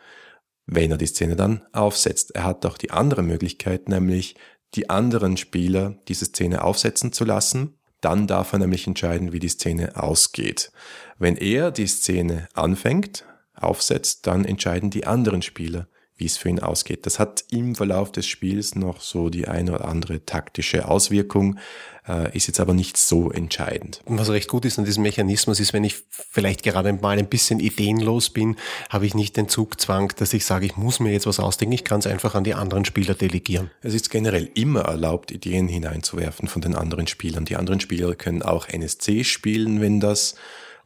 wenn 0.65 0.91
er 0.91 0.97
die 0.97 1.05
Szene 1.05 1.35
dann 1.35 1.61
aufsetzt. 1.71 2.35
Er 2.35 2.43
hat 2.43 2.65
auch 2.65 2.77
die 2.77 2.91
andere 2.91 3.23
Möglichkeit, 3.23 3.89
nämlich 3.89 4.35
die 4.73 4.89
anderen 4.89 5.37
Spieler 5.37 5.97
diese 6.07 6.25
Szene 6.25 6.63
aufsetzen 6.63 7.13
zu 7.13 7.23
lassen. 7.23 7.77
Dann 8.01 8.27
darf 8.27 8.53
er 8.53 8.59
nämlich 8.59 8.87
entscheiden, 8.87 9.31
wie 9.31 9.39
die 9.39 9.49
Szene 9.49 9.95
ausgeht. 9.95 10.71
Wenn 11.17 11.37
er 11.37 11.71
die 11.71 11.87
Szene 11.87 12.47
anfängt, 12.53 13.25
aufsetzt, 13.53 14.27
dann 14.27 14.43
entscheiden 14.45 14.89
die 14.89 15.07
anderen 15.07 15.41
Spieler, 15.41 15.87
wie 16.17 16.25
es 16.25 16.37
für 16.37 16.49
ihn 16.49 16.59
ausgeht. 16.59 17.05
Das 17.05 17.19
hat 17.19 17.43
im 17.51 17.75
Verlauf 17.75 18.11
des 18.11 18.25
Spiels 18.25 18.75
noch 18.75 19.01
so 19.01 19.29
die 19.29 19.47
eine 19.47 19.73
oder 19.73 19.85
andere 19.85 20.25
taktische 20.25 20.87
Auswirkung, 20.87 21.59
äh, 22.07 22.35
ist 22.35 22.47
jetzt 22.47 22.59
aber 22.59 22.73
nicht 22.73 22.97
so 22.97 23.31
entscheidend. 23.31 24.01
Was 24.05 24.29
recht 24.29 24.47
gut 24.47 24.65
ist 24.65 24.79
an 24.79 24.85
diesem 24.85 25.03
Mechanismus 25.03 25.59
ist, 25.59 25.73
wenn 25.73 25.83
ich 25.83 26.03
vielleicht 26.09 26.63
gerade 26.63 26.93
mal 26.93 27.17
ein 27.17 27.27
bisschen 27.27 27.59
ideenlos 27.59 28.29
bin, 28.29 28.55
habe 28.89 29.05
ich 29.05 29.13
nicht 29.13 29.35
den 29.35 29.49
Zugzwang, 29.49 30.13
dass 30.17 30.33
ich 30.33 30.45
sage, 30.45 30.65
ich 30.65 30.77
muss 30.77 30.99
mir 30.99 31.11
jetzt 31.11 31.27
was 31.27 31.39
ausdenken, 31.39 31.73
ich 31.73 31.83
kann 31.83 31.99
es 31.99 32.07
einfach 32.07 32.35
an 32.35 32.43
die 32.43 32.53
anderen 32.53 32.85
Spieler 32.85 33.13
delegieren. 33.13 33.71
Es 33.81 33.93
ist 33.93 34.09
generell 34.09 34.49
immer 34.53 34.81
erlaubt, 34.81 35.31
Ideen 35.31 35.67
hineinzuwerfen 35.67 36.47
von 36.47 36.61
den 36.61 36.75
anderen 36.75 37.07
Spielern. 37.07 37.45
Die 37.45 37.57
anderen 37.57 37.79
Spieler 37.79 38.15
können 38.15 38.41
auch 38.41 38.67
NSC 38.67 39.23
spielen, 39.23 39.81
wenn 39.81 39.99
das 39.99 40.35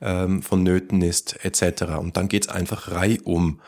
ähm, 0.01 0.41
vonnöten 0.41 1.01
ist, 1.01 1.43
etc. 1.43 1.97
Und 1.99 2.17
dann 2.17 2.29
geht's 2.29 2.47
einfach 2.47 2.91
reihum. 2.91 3.59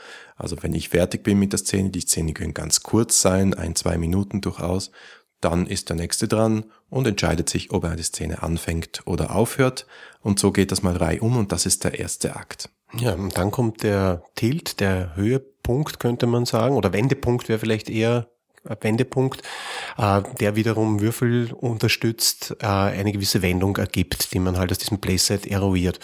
Also 0.42 0.58
wenn 0.62 0.74
ich 0.74 0.90
fertig 0.90 1.24
bin 1.24 1.40
mit 1.40 1.52
der 1.52 1.60
Szene, 1.60 1.92
die 1.92 2.02
Szene 2.02 2.34
können 2.34 2.54
ganz 2.54 2.82
kurz 2.82 3.22
sein, 3.22 3.54
ein, 3.54 3.76
zwei 3.76 3.98
Minuten 3.98 4.42
durchaus, 4.42 4.92
dann 5.40 5.68
ist 5.68 5.90
der 5.90 5.96
nächste 5.96 6.28
dran 6.28 6.66
und 6.90 7.08
entscheidet 7.08 7.50
sich, 7.50 7.72
ob 7.72 7.84
er 7.84 7.96
die 7.96 8.04
Szene 8.04 8.44
anfängt 8.44 9.02
oder 9.06 9.36
aufhört. 9.36 9.88
Und 10.22 10.40
so 10.40 10.52
geht 10.52 10.72
das 10.72 10.84
mal 10.84 10.96
reihum 10.96 11.38
und 11.38 11.52
das 11.52 11.66
ist 11.66 11.84
der 11.84 12.00
erste 12.00 12.36
Akt. 12.36 12.70
Ja, 12.98 13.14
und 13.14 13.38
dann 13.38 13.52
kommt 13.52 13.84
der 13.84 14.24
Tilt, 14.36 14.80
der 14.80 15.16
Höhepunkt 15.16 16.00
könnte 16.00 16.28
man 16.28 16.46
sagen, 16.46 16.76
oder 16.76 16.94
Wendepunkt 16.94 17.48
wäre 17.48 17.60
vielleicht 17.60 17.90
eher 17.90 18.28
Wendepunkt, 18.82 19.42
äh, 19.98 20.22
der 20.40 20.56
wiederum 20.56 21.00
Würfel 21.00 21.52
unterstützt, 21.54 22.56
äh, 22.60 22.68
eine 22.68 23.12
gewisse 23.12 23.42
Wendung 23.42 23.78
ergibt, 23.78 24.34
die 24.34 24.40
man 24.40 24.58
halt 24.58 24.72
aus 24.72 24.78
diesem 24.78 25.00
Playset 25.00 25.48
eruiert. 25.48 26.00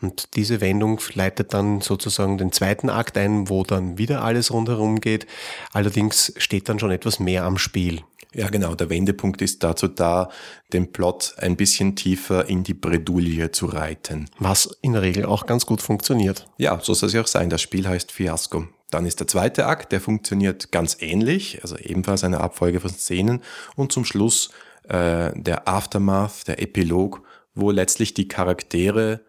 Und 0.00 0.34
diese 0.34 0.60
Wendung 0.60 1.00
leitet 1.14 1.52
dann 1.52 1.80
sozusagen 1.80 2.38
den 2.38 2.52
zweiten 2.52 2.88
Akt 2.88 3.18
ein, 3.18 3.48
wo 3.48 3.64
dann 3.64 3.98
wieder 3.98 4.22
alles 4.24 4.50
rundherum 4.50 5.00
geht. 5.00 5.26
Allerdings 5.72 6.32
steht 6.38 6.68
dann 6.68 6.78
schon 6.78 6.90
etwas 6.90 7.20
mehr 7.20 7.44
am 7.44 7.58
Spiel. 7.58 8.02
Ja, 8.32 8.48
genau. 8.48 8.74
Der 8.74 8.90
Wendepunkt 8.90 9.42
ist 9.42 9.62
dazu 9.64 9.88
da, 9.88 10.30
den 10.72 10.92
Plot 10.92 11.34
ein 11.38 11.56
bisschen 11.56 11.96
tiefer 11.96 12.48
in 12.48 12.62
die 12.62 12.74
Bredouille 12.74 13.50
zu 13.50 13.66
reiten. 13.66 14.30
Was 14.38 14.78
in 14.82 14.92
der 14.92 15.02
Regel 15.02 15.26
auch 15.26 15.46
ganz 15.46 15.66
gut 15.66 15.82
funktioniert. 15.82 16.46
Ja, 16.56 16.78
so 16.80 16.94
soll 16.94 17.08
es 17.08 17.12
ja 17.12 17.22
auch 17.22 17.26
sein. 17.26 17.50
Das 17.50 17.60
Spiel 17.60 17.88
heißt 17.88 18.12
Fiasco. 18.12 18.66
Dann 18.90 19.06
ist 19.06 19.20
der 19.20 19.26
zweite 19.26 19.66
Akt, 19.66 19.92
der 19.92 20.00
funktioniert 20.00 20.72
ganz 20.72 20.96
ähnlich, 21.00 21.60
also 21.62 21.76
ebenfalls 21.76 22.24
eine 22.24 22.40
Abfolge 22.40 22.80
von 22.80 22.90
Szenen. 22.90 23.42
Und 23.76 23.92
zum 23.92 24.04
Schluss 24.04 24.50
äh, 24.88 25.30
der 25.34 25.68
Aftermath, 25.68 26.48
der 26.48 26.60
Epilog, 26.62 27.22
wo 27.54 27.70
letztlich 27.70 28.14
die 28.14 28.28
Charaktere 28.28 29.20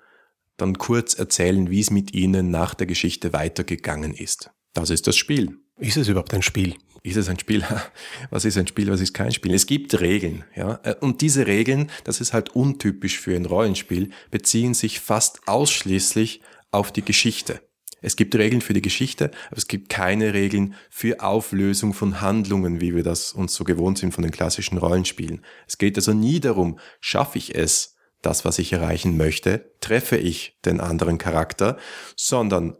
dann 0.57 0.77
kurz 0.77 1.13
erzählen, 1.13 1.69
wie 1.69 1.79
es 1.79 1.91
mit 1.91 2.13
ihnen 2.13 2.51
nach 2.51 2.73
der 2.73 2.87
Geschichte 2.87 3.33
weitergegangen 3.33 4.13
ist. 4.13 4.51
Das 4.73 4.89
ist 4.89 5.07
das 5.07 5.17
Spiel. 5.17 5.57
Ist 5.77 5.97
es 5.97 6.07
überhaupt 6.07 6.33
ein 6.33 6.43
Spiel? 6.43 6.75
Ist 7.03 7.17
es 7.17 7.29
ein 7.29 7.39
Spiel? 7.39 7.63
Was 8.29 8.45
ist 8.45 8.57
ein 8.57 8.67
Spiel? 8.67 8.91
Was 8.91 9.01
ist 9.01 9.13
kein 9.13 9.31
Spiel? 9.31 9.53
Es 9.53 9.65
gibt 9.65 9.99
Regeln, 9.99 10.43
ja. 10.55 10.79
Und 10.99 11.21
diese 11.21 11.47
Regeln, 11.47 11.89
das 12.03 12.21
ist 12.21 12.33
halt 12.33 12.49
untypisch 12.49 13.19
für 13.19 13.35
ein 13.35 13.45
Rollenspiel, 13.45 14.11
beziehen 14.29 14.75
sich 14.75 14.99
fast 14.99 15.47
ausschließlich 15.47 16.41
auf 16.69 16.91
die 16.91 17.01
Geschichte. 17.01 17.61
Es 18.01 18.15
gibt 18.15 18.35
Regeln 18.35 18.61
für 18.61 18.73
die 18.73 18.81
Geschichte, 18.81 19.31
aber 19.49 19.57
es 19.57 19.67
gibt 19.67 19.89
keine 19.89 20.33
Regeln 20.33 20.75
für 20.89 21.21
Auflösung 21.21 21.93
von 21.93 22.19
Handlungen, 22.19 22.81
wie 22.81 22.95
wir 22.95 23.03
das 23.03 23.33
uns 23.33 23.53
so 23.53 23.63
gewohnt 23.63 23.99
sind 23.99 24.13
von 24.13 24.23
den 24.23 24.31
klassischen 24.31 24.77
Rollenspielen. 24.77 25.43
Es 25.67 25.77
geht 25.77 25.97
also 25.97 26.13
nie 26.13 26.39
darum, 26.39 26.79
schaffe 26.99 27.37
ich 27.37 27.55
es, 27.55 27.90
das, 28.21 28.45
was 28.45 28.59
ich 28.59 28.73
erreichen 28.73 29.17
möchte, 29.17 29.71
treffe 29.79 30.17
ich 30.17 30.57
den 30.65 30.79
anderen 30.79 31.17
Charakter, 31.17 31.77
sondern 32.15 32.77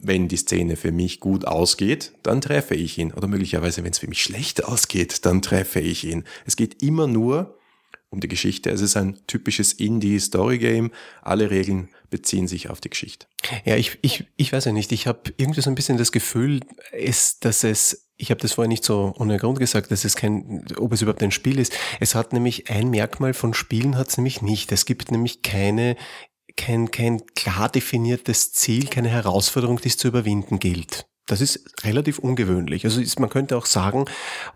wenn 0.00 0.28
die 0.28 0.36
Szene 0.36 0.76
für 0.76 0.92
mich 0.92 1.20
gut 1.20 1.46
ausgeht, 1.46 2.12
dann 2.22 2.40
treffe 2.40 2.74
ich 2.74 2.98
ihn. 2.98 3.12
Oder 3.12 3.26
möglicherweise, 3.26 3.82
wenn 3.84 3.90
es 3.90 3.98
für 3.98 4.08
mich 4.08 4.22
schlecht 4.22 4.64
ausgeht, 4.64 5.24
dann 5.26 5.42
treffe 5.42 5.80
ich 5.80 6.04
ihn. 6.04 6.24
Es 6.46 6.56
geht 6.56 6.82
immer 6.82 7.06
nur 7.06 7.58
um 8.10 8.20
die 8.20 8.28
Geschichte. 8.28 8.70
Es 8.70 8.80
ist 8.80 8.96
ein 8.96 9.18
typisches 9.26 9.72
Indie-Story-Game. 9.72 10.92
Alle 11.22 11.50
Regeln 11.50 11.88
beziehen 12.10 12.48
sich 12.48 12.70
auf 12.70 12.80
die 12.80 12.90
Geschichte. 12.90 13.26
Ja, 13.64 13.76
ich, 13.76 13.98
ich, 14.02 14.24
ich 14.36 14.52
weiß 14.52 14.66
ja 14.66 14.72
nicht. 14.72 14.92
Ich 14.92 15.06
habe 15.06 15.32
irgendwie 15.36 15.60
so 15.60 15.70
ein 15.70 15.74
bisschen 15.74 15.98
das 15.98 16.12
Gefühl, 16.12 16.60
ist, 16.92 17.44
dass 17.44 17.64
es 17.64 18.07
ich 18.18 18.30
habe 18.30 18.40
das 18.40 18.54
vorher 18.54 18.68
nicht 18.68 18.84
so 18.84 19.14
ohne 19.16 19.38
Grund 19.38 19.58
gesagt, 19.60 19.90
dass 19.92 20.04
es 20.04 20.16
kein, 20.16 20.64
ob 20.76 20.92
es 20.92 21.02
überhaupt 21.02 21.22
ein 21.22 21.30
Spiel 21.30 21.58
ist. 21.58 21.72
Es 22.00 22.16
hat 22.16 22.32
nämlich 22.32 22.68
ein 22.68 22.90
Merkmal 22.90 23.32
von 23.32 23.54
Spielen 23.54 23.96
hat 23.96 24.08
es 24.08 24.18
nämlich 24.18 24.42
nicht. 24.42 24.72
Es 24.72 24.84
gibt 24.84 25.12
nämlich 25.12 25.42
keine, 25.42 25.96
kein, 26.56 26.90
kein 26.90 27.24
klar 27.36 27.68
definiertes 27.68 28.52
Ziel, 28.52 28.88
keine 28.88 29.08
Herausforderung, 29.08 29.80
die 29.80 29.88
es 29.88 29.96
zu 29.96 30.08
überwinden 30.08 30.58
gilt. 30.58 31.06
Das 31.26 31.40
ist 31.40 31.84
relativ 31.84 32.18
ungewöhnlich. 32.18 32.84
Also 32.84 33.00
ist, 33.00 33.20
man 33.20 33.30
könnte 33.30 33.56
auch 33.56 33.66
sagen, 33.66 34.06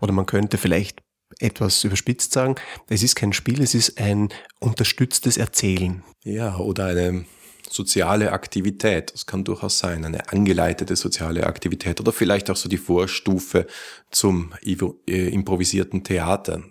oder 0.01 0.11
man 0.11 0.25
könnte 0.25 0.57
vielleicht 0.57 1.01
etwas 1.39 1.83
überspitzt 1.83 2.33
sagen, 2.33 2.55
es 2.89 3.01
ist 3.01 3.15
kein 3.15 3.31
Spiel, 3.31 3.61
es 3.61 3.73
ist 3.73 3.99
ein 3.99 4.29
unterstütztes 4.59 5.37
Erzählen. 5.37 6.03
Ja, 6.23 6.57
oder 6.57 6.87
eine 6.87 7.25
soziale 7.73 8.31
Aktivität. 8.31 9.13
Das 9.13 9.25
kann 9.25 9.43
durchaus 9.43 9.79
sein, 9.79 10.05
eine 10.05 10.29
angeleitete 10.29 10.95
soziale 10.95 11.47
Aktivität 11.47 11.99
oder 11.99 12.11
vielleicht 12.11 12.49
auch 12.49 12.55
so 12.55 12.69
die 12.69 12.77
Vorstufe 12.77 13.65
zum 14.11 14.53
äh, 14.63 15.29
improvisierten 15.29 16.03
Theater. 16.03 16.61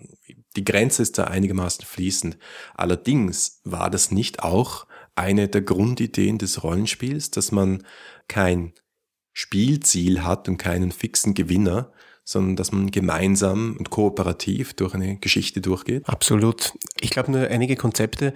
Die 0.56 0.64
Grenze 0.64 1.02
ist 1.02 1.18
da 1.18 1.24
einigermaßen 1.24 1.84
fließend. 1.84 2.38
Allerdings 2.74 3.60
war 3.64 3.90
das 3.90 4.10
nicht 4.10 4.42
auch 4.42 4.86
eine 5.14 5.48
der 5.48 5.62
Grundideen 5.62 6.38
des 6.38 6.62
Rollenspiels, 6.62 7.30
dass 7.30 7.52
man 7.52 7.82
kein 8.28 8.72
Spielziel 9.32 10.22
hat 10.22 10.48
und 10.48 10.58
keinen 10.58 10.92
fixen 10.92 11.34
Gewinner, 11.34 11.92
sondern 12.24 12.56
dass 12.56 12.70
man 12.70 12.90
gemeinsam 12.90 13.76
und 13.78 13.90
kooperativ 13.90 14.74
durch 14.74 14.94
eine 14.94 15.16
Geschichte 15.16 15.60
durchgeht? 15.60 16.08
Absolut. 16.08 16.72
Ich 17.00 17.10
glaube 17.10 17.32
nur 17.32 17.48
einige 17.48 17.76
Konzepte 17.76 18.34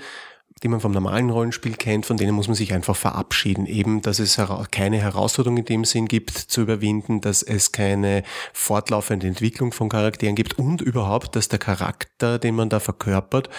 die 0.62 0.68
man 0.68 0.80
vom 0.80 0.92
normalen 0.92 1.28
Rollenspiel 1.28 1.74
kennt, 1.74 2.06
von 2.06 2.16
denen 2.16 2.34
muss 2.34 2.48
man 2.48 2.54
sich 2.54 2.72
einfach 2.72 2.96
verabschieden. 2.96 3.66
Eben, 3.66 4.00
dass 4.00 4.18
es 4.18 4.40
keine 4.70 4.96
Herausforderung 4.96 5.58
in 5.58 5.66
dem 5.66 5.84
Sinn 5.84 6.08
gibt 6.08 6.30
zu 6.30 6.62
überwinden, 6.62 7.20
dass 7.20 7.42
es 7.42 7.72
keine 7.72 8.22
fortlaufende 8.54 9.26
Entwicklung 9.26 9.72
von 9.72 9.90
Charakteren 9.90 10.34
gibt 10.34 10.58
und 10.58 10.80
überhaupt, 10.80 11.36
dass 11.36 11.48
der 11.48 11.58
Charakter, 11.58 12.38
den 12.38 12.54
man 12.54 12.70
da 12.70 12.80
verkörpert, 12.80 13.50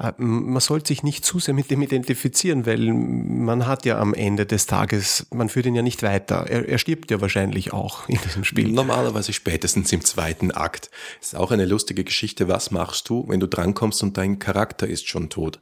äh, 0.00 0.12
man 0.16 0.60
sollte 0.60 0.88
sich 0.88 1.04
nicht 1.04 1.24
zu 1.24 1.38
sehr 1.38 1.54
mit 1.54 1.70
dem 1.70 1.82
identifizieren, 1.82 2.66
weil 2.66 2.92
man 2.92 3.68
hat 3.68 3.84
ja 3.84 4.00
am 4.00 4.12
Ende 4.12 4.44
des 4.44 4.66
Tages, 4.66 5.28
man 5.30 5.48
führt 5.48 5.66
ihn 5.66 5.76
ja 5.76 5.82
nicht 5.82 6.02
weiter. 6.02 6.46
Er, 6.48 6.68
er 6.68 6.78
stirbt 6.78 7.12
ja 7.12 7.20
wahrscheinlich 7.20 7.72
auch 7.72 8.08
in 8.08 8.18
diesem 8.24 8.42
Spiel. 8.42 8.72
Normalerweise 8.72 9.32
spätestens 9.32 9.92
im 9.92 10.04
zweiten 10.04 10.50
Akt. 10.50 10.90
Ist 11.20 11.36
auch 11.36 11.52
eine 11.52 11.64
lustige 11.64 12.02
Geschichte. 12.02 12.48
Was 12.48 12.72
machst 12.72 13.08
du, 13.08 13.24
wenn 13.28 13.38
du 13.38 13.46
drankommst 13.46 14.02
und 14.02 14.16
dein 14.16 14.40
Charakter 14.40 14.88
ist 14.88 15.06
schon 15.06 15.28
tot? 15.28 15.60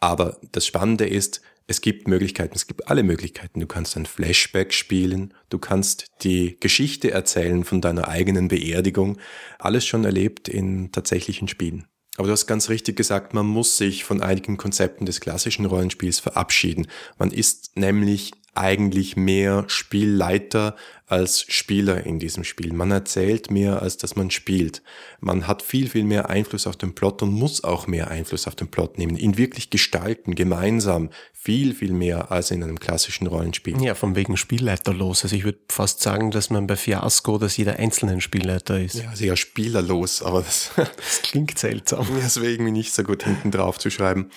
Aber 0.00 0.38
das 0.52 0.66
Spannende 0.66 1.06
ist, 1.06 1.40
es 1.68 1.80
gibt 1.80 2.06
Möglichkeiten, 2.06 2.54
es 2.54 2.66
gibt 2.66 2.88
alle 2.88 3.02
Möglichkeiten. 3.02 3.60
Du 3.60 3.66
kannst 3.66 3.96
ein 3.96 4.06
Flashback 4.06 4.72
spielen, 4.72 5.34
du 5.48 5.58
kannst 5.58 6.06
die 6.22 6.58
Geschichte 6.60 7.10
erzählen 7.10 7.64
von 7.64 7.80
deiner 7.80 8.08
eigenen 8.08 8.48
Beerdigung. 8.48 9.18
Alles 9.58 9.84
schon 9.84 10.04
erlebt 10.04 10.48
in 10.48 10.92
tatsächlichen 10.92 11.48
Spielen. 11.48 11.86
Aber 12.16 12.28
du 12.28 12.32
hast 12.32 12.46
ganz 12.46 12.70
richtig 12.70 12.96
gesagt, 12.96 13.34
man 13.34 13.46
muss 13.46 13.76
sich 13.76 14.04
von 14.04 14.22
einigen 14.22 14.56
Konzepten 14.56 15.06
des 15.06 15.20
klassischen 15.20 15.66
Rollenspiels 15.66 16.20
verabschieden. 16.20 16.86
Man 17.18 17.30
ist 17.30 17.76
nämlich 17.76 18.30
eigentlich 18.56 19.16
mehr 19.16 19.64
Spielleiter 19.68 20.76
als 21.08 21.44
Spieler 21.48 22.04
in 22.04 22.18
diesem 22.18 22.42
Spiel. 22.42 22.72
Man 22.72 22.90
erzählt 22.90 23.50
mehr, 23.50 23.80
als 23.80 23.96
dass 23.96 24.16
man 24.16 24.32
spielt. 24.32 24.82
Man 25.20 25.46
hat 25.46 25.62
viel, 25.62 25.88
viel 25.88 26.02
mehr 26.02 26.30
Einfluss 26.30 26.66
auf 26.66 26.76
den 26.76 26.94
Plot 26.96 27.22
und 27.22 27.32
muss 27.32 27.62
auch 27.62 27.86
mehr 27.86 28.08
Einfluss 28.10 28.48
auf 28.48 28.56
den 28.56 28.68
Plot 28.68 28.98
nehmen. 28.98 29.16
Ihn 29.16 29.38
wirklich 29.38 29.70
gestalten, 29.70 30.34
gemeinsam. 30.34 31.10
Viel, 31.32 31.74
viel 31.74 31.92
mehr 31.92 32.32
als 32.32 32.50
in 32.50 32.62
einem 32.64 32.80
klassischen 32.80 33.28
Rollenspiel. 33.28 33.80
Ja, 33.80 33.94
von 33.94 34.16
wegen 34.16 34.36
Spielleiter 34.36 34.92
los. 34.92 35.22
Also 35.22 35.36
ich 35.36 35.44
würde 35.44 35.60
fast 35.68 36.00
sagen, 36.00 36.32
dass 36.32 36.50
man 36.50 36.66
bei 36.66 36.74
Fiasco, 36.74 37.38
dass 37.38 37.56
jeder 37.56 37.78
einzelne 37.78 38.20
Spielleiter 38.20 38.80
ist. 38.80 38.96
Ja, 38.96 39.14
sehr 39.14 39.36
spielerlos, 39.36 40.22
aber 40.22 40.42
das, 40.42 40.72
das 40.76 41.22
klingt 41.22 41.56
seltsam. 41.56 42.04
Deswegen 42.20 42.72
nicht 42.72 42.92
so 42.92 43.04
gut 43.04 43.22
hinten 43.22 43.52
drauf 43.52 43.78
zu 43.78 43.90
schreiben. 43.90 44.30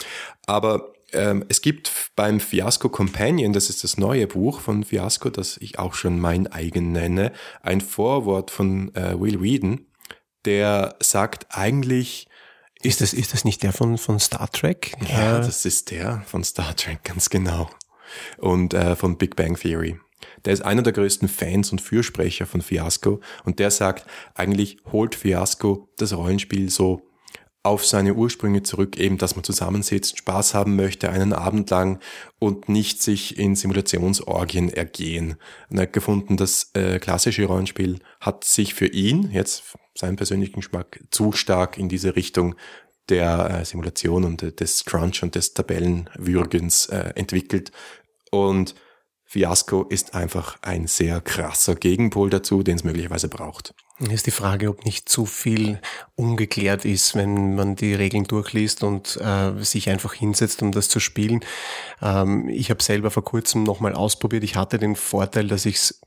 Aber 0.46 0.94
ähm, 1.14 1.46
es 1.50 1.62
gibt 1.62 2.12
beim 2.16 2.40
Fiasco 2.40 2.90
Companion, 2.90 3.54
das 3.54 3.70
ist 3.70 3.84
das 3.84 3.98
neue 3.98 4.28
Buch 4.28 4.60
von 4.60 4.84
Fiasco, 4.84 5.30
das 5.30 5.58
ich 5.58 5.80
auch 5.80 5.94
schon 5.94 6.20
mein 6.20 6.48
eigen 6.48 6.92
nenne, 6.92 7.32
ein 7.62 7.82
Vorwort 7.82 8.52
von 8.52 8.94
äh, 8.96 9.20
Will 9.20 9.42
Whedon, 9.42 9.86
der 10.46 10.96
sagt 11.00 11.48
eigentlich, 11.50 12.28
ist 12.82 13.02
das, 13.02 13.14
ist 13.14 13.34
das 13.34 13.44
nicht 13.44 13.62
der 13.64 13.74
von, 13.74 13.98
von 13.98 14.20
Star 14.20 14.50
Trek? 14.52 14.94
Ja, 15.10 15.40
das 15.40 15.66
ist 15.66 15.92
der 15.92 16.24
von 16.26 16.44
Star 16.44 16.76
Trek, 16.76 17.04
ganz 17.04 17.30
genau. 17.30 17.70
Und 18.38 18.74
äh, 18.74 18.96
von 18.96 19.18
Big 19.18 19.36
Bang 19.36 19.56
Theory. 19.56 20.00
Der 20.46 20.54
ist 20.54 20.62
einer 20.62 20.82
der 20.82 20.94
größten 20.94 21.28
Fans 21.28 21.72
und 21.72 21.82
Fürsprecher 21.82 22.46
von 22.46 22.62
Fiasco 22.62 23.20
und 23.44 23.60
der 23.60 23.72
sagt, 23.72 24.06
eigentlich 24.34 24.78
holt 24.92 25.16
Fiasco 25.16 25.90
das 25.98 26.16
Rollenspiel 26.16 26.70
so 26.70 27.09
auf 27.62 27.86
seine 27.86 28.14
Ursprünge 28.14 28.64
zurück, 28.64 28.98
eben, 28.98 29.18
dass 29.18 29.36
man 29.36 29.44
zusammensitzt, 29.44 30.18
Spaß 30.18 30.54
haben 30.54 30.76
möchte, 30.76 31.10
einen 31.10 31.34
Abend 31.34 31.70
lang 31.70 32.00
und 32.40 32.70
nicht 32.70 33.02
sich 33.02 33.38
in 33.38 33.56
Simulationsorgien 33.56 34.70
ergehen. 34.70 35.36
Und 35.70 35.78
er 35.78 35.84
hat 35.84 35.94
gefunden, 35.94 36.38
das 36.38 36.72
äh, 36.74 37.00
klassische 37.00 37.46
Rollenspiel 37.46 38.00
hat 38.22 38.46
sich 38.46 38.74
für 38.74 38.88
ihn, 38.88 39.30
jetzt 39.32 39.76
seinen 39.94 40.16
persönlichen 40.16 40.62
Geschmack, 40.62 41.04
zu 41.12 41.34
stark 41.34 41.78
in 41.78 41.90
diese 41.90 42.16
Richtung 42.16 42.56
der 43.10 43.60
äh, 43.62 43.66
Simulation 43.66 44.24
und 44.24 44.60
des 44.60 44.86
Crunch 44.86 45.22
und 45.24 45.36
des 45.36 45.54
Tabellenwürgens 45.54 46.86
äh, 46.88 47.12
entwickelt. 47.16 47.72
Und 48.32 48.76
Fiasco 49.26 49.84
ist 49.84 50.16
einfach 50.16 50.58
ein 50.62 50.88
sehr 50.88 51.20
krasser 51.22 51.76
Gegenpol 51.76 52.30
dazu, 52.30 52.64
den 52.64 52.78
es 52.78 52.84
möglicherweise 52.84 53.28
braucht. 53.28 53.74
Ist 54.00 54.28
die 54.28 54.32
Frage, 54.32 54.70
ob 54.70 54.86
nicht 54.86 55.10
zu 55.10 55.26
viel 55.26 55.82
ungeklärt 56.16 56.86
ist, 56.86 57.16
wenn 57.16 57.56
man 57.56 57.76
die 57.76 57.94
Regeln 57.94 58.24
durchliest 58.24 58.84
und 58.84 59.18
äh, 59.18 59.62
sich 59.62 59.90
einfach 59.90 60.14
hinsetzt, 60.14 60.62
um 60.62 60.72
das 60.72 60.88
zu 60.88 61.02
spielen. 61.02 61.42
Ähm, 62.02 62.48
ich 62.48 62.70
habe 62.70 62.82
selber 62.82 63.12
vor 63.12 63.26
kurzem 63.26 63.64
nochmal 63.64 63.94
ausprobiert. 63.94 64.46
Ich 64.46 64.56
hatte 64.56 64.80
den 64.80 64.96
Vorteil, 64.96 65.50
dass 65.50 65.66
ich 65.66 65.76
es 65.76 66.02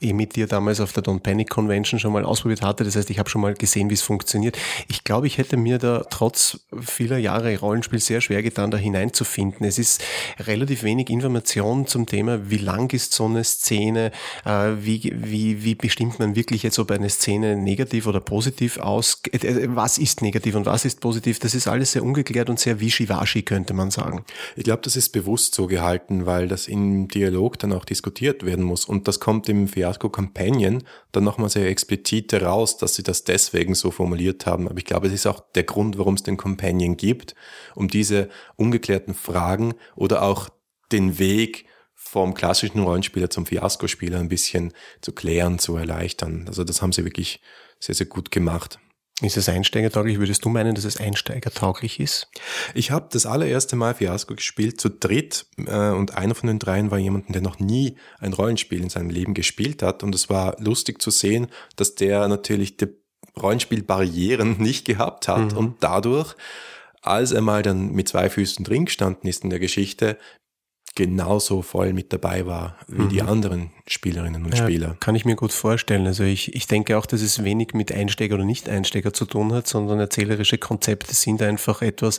eh 0.00 0.12
mit 0.12 0.36
dir 0.36 0.46
damals 0.46 0.80
auf 0.80 0.92
der 0.92 1.02
Don't 1.02 1.20
Panic 1.20 1.48
Convention 1.48 1.98
schon 1.98 2.12
mal 2.12 2.24
ausprobiert 2.24 2.62
hatte. 2.62 2.84
Das 2.84 2.96
heißt, 2.96 3.10
ich 3.10 3.18
habe 3.18 3.30
schon 3.30 3.40
mal 3.40 3.54
gesehen, 3.54 3.90
wie 3.90 3.94
es 3.94 4.02
funktioniert. 4.02 4.58
Ich 4.88 5.04
glaube, 5.04 5.26
ich 5.26 5.38
hätte 5.38 5.56
mir 5.56 5.78
da 5.78 6.04
trotz 6.10 6.60
vieler 6.80 7.18
Jahre 7.18 7.58
Rollenspiel 7.58 7.98
sehr 7.98 8.20
schwer 8.20 8.42
getan, 8.42 8.70
da 8.70 8.76
hineinzufinden. 8.76 9.66
Es 9.66 9.78
ist 9.78 10.02
relativ 10.38 10.82
wenig 10.82 11.08
Information 11.08 11.86
zum 11.86 12.06
Thema, 12.06 12.50
wie 12.50 12.58
lang 12.58 12.92
ist 12.92 13.14
so 13.14 13.24
eine 13.24 13.42
Szene, 13.42 14.12
äh, 14.44 14.72
wie, 14.80 15.12
wie, 15.14 15.64
wie 15.64 15.74
bestimmt 15.74 16.18
man 16.18 16.36
wirklich 16.36 16.62
jetzt, 16.62 16.78
ob 16.78 16.90
eine 16.90 17.08
Szene 17.08 17.56
negativ 17.56 18.06
oder 18.06 18.20
positiv 18.20 18.78
aus, 18.78 19.22
äh, 19.32 19.66
was 19.68 19.98
ist 19.98 20.20
negativ 20.20 20.54
und 20.56 20.66
was 20.66 20.84
ist 20.84 21.00
positiv. 21.00 21.38
Das 21.38 21.54
ist 21.54 21.68
alles 21.68 21.92
sehr 21.92 22.04
ungeklärt 22.04 22.50
und 22.50 22.60
sehr 22.60 22.80
wischiwaschi, 22.80 23.42
könnte 23.42 23.72
man 23.72 23.90
sagen. 23.90 24.24
Ich 24.56 24.64
glaube, 24.64 24.82
das 24.82 24.96
ist 24.96 25.10
bewusst 25.10 25.54
so 25.54 25.66
gehalten, 25.66 26.26
weil 26.26 26.48
das 26.48 26.68
im 26.68 27.08
Dialog 27.08 27.58
dann 27.58 27.72
auch 27.72 27.86
diskutiert 27.86 28.44
werden 28.44 28.64
muss. 28.64 28.84
Und 28.84 29.08
das 29.08 29.20
kommt 29.20 29.48
im 29.48 29.69
Fiasco 29.70 30.10
Companion 30.10 30.82
dann 31.12 31.24
nochmal 31.24 31.48
sehr 31.48 31.68
explizit 31.68 32.32
heraus, 32.32 32.76
dass 32.76 32.94
sie 32.94 33.02
das 33.02 33.24
deswegen 33.24 33.74
so 33.74 33.90
formuliert 33.90 34.46
haben. 34.46 34.68
Aber 34.68 34.78
ich 34.78 34.84
glaube, 34.84 35.06
es 35.06 35.12
ist 35.12 35.26
auch 35.26 35.40
der 35.54 35.64
Grund, 35.64 35.96
warum 35.96 36.14
es 36.14 36.22
den 36.22 36.36
Companion 36.36 36.96
gibt, 36.96 37.34
um 37.74 37.88
diese 37.88 38.28
ungeklärten 38.56 39.14
Fragen 39.14 39.74
oder 39.96 40.22
auch 40.22 40.50
den 40.92 41.18
Weg 41.18 41.66
vom 41.94 42.34
klassischen 42.34 42.82
Rollenspieler 42.82 43.30
zum 43.30 43.46
Fiasco-Spieler 43.46 44.18
ein 44.18 44.28
bisschen 44.28 44.72
zu 45.00 45.12
klären, 45.12 45.58
zu 45.58 45.76
erleichtern. 45.76 46.44
Also 46.48 46.64
das 46.64 46.82
haben 46.82 46.92
sie 46.92 47.04
wirklich 47.04 47.40
sehr, 47.78 47.94
sehr 47.94 48.06
gut 48.06 48.30
gemacht. 48.30 48.78
Ist 49.22 49.36
es 49.36 49.48
einsteigertauglich? 49.48 50.18
Würdest 50.18 50.44
du 50.44 50.48
meinen, 50.48 50.74
dass 50.74 50.84
es 50.84 50.96
einsteigertauglich 50.96 52.00
ist? 52.00 52.28
Ich 52.74 52.90
habe 52.90 53.08
das 53.12 53.26
allererste 53.26 53.76
Mal 53.76 53.94
Fiasco 53.94 54.34
gespielt 54.34 54.80
zu 54.80 54.88
dritt 54.88 55.46
äh, 55.58 55.90
und 55.90 56.16
einer 56.16 56.34
von 56.34 56.46
den 56.46 56.58
dreien 56.58 56.90
war 56.90 56.98
jemand, 56.98 57.34
der 57.34 57.42
noch 57.42 57.58
nie 57.58 57.96
ein 58.18 58.32
Rollenspiel 58.32 58.82
in 58.82 58.88
seinem 58.88 59.10
Leben 59.10 59.34
gespielt 59.34 59.82
hat 59.82 60.02
und 60.02 60.14
es 60.14 60.30
war 60.30 60.56
lustig 60.58 61.02
zu 61.02 61.10
sehen, 61.10 61.48
dass 61.76 61.94
der 61.94 62.28
natürlich 62.28 62.76
die 62.78 62.88
Rollenspielbarrieren 63.40 64.56
nicht 64.58 64.86
gehabt 64.86 65.28
hat 65.28 65.52
mhm. 65.52 65.58
und 65.58 65.76
dadurch 65.80 66.34
als 67.02 67.32
er 67.32 67.40
mal 67.40 67.62
dann 67.62 67.92
mit 67.92 68.08
zwei 68.08 68.28
Füßen 68.28 68.62
drin 68.64 68.84
gestanden 68.84 69.28
ist 69.28 69.42
in 69.42 69.48
der 69.48 69.58
Geschichte, 69.58 70.18
genauso 70.94 71.62
voll 71.62 71.92
mit 71.92 72.12
dabei 72.12 72.46
war 72.46 72.76
wie 72.88 73.02
mhm. 73.02 73.08
die 73.08 73.22
anderen 73.22 73.70
Spielerinnen 73.86 74.44
und 74.44 74.56
ja, 74.56 74.64
Spieler. 74.64 74.96
Kann 75.00 75.14
ich 75.14 75.24
mir 75.24 75.36
gut 75.36 75.52
vorstellen. 75.52 76.06
Also 76.06 76.24
ich, 76.24 76.54
ich 76.54 76.66
denke 76.66 76.98
auch, 76.98 77.06
dass 77.06 77.22
es 77.22 77.44
wenig 77.44 77.74
mit 77.74 77.92
Einsteiger 77.92 78.34
oder 78.34 78.44
Nicht-Einsteiger 78.44 79.12
zu 79.12 79.24
tun 79.24 79.52
hat, 79.52 79.66
sondern 79.66 80.00
erzählerische 80.00 80.58
Konzepte 80.58 81.14
sind 81.14 81.42
einfach 81.42 81.82
etwas, 81.82 82.18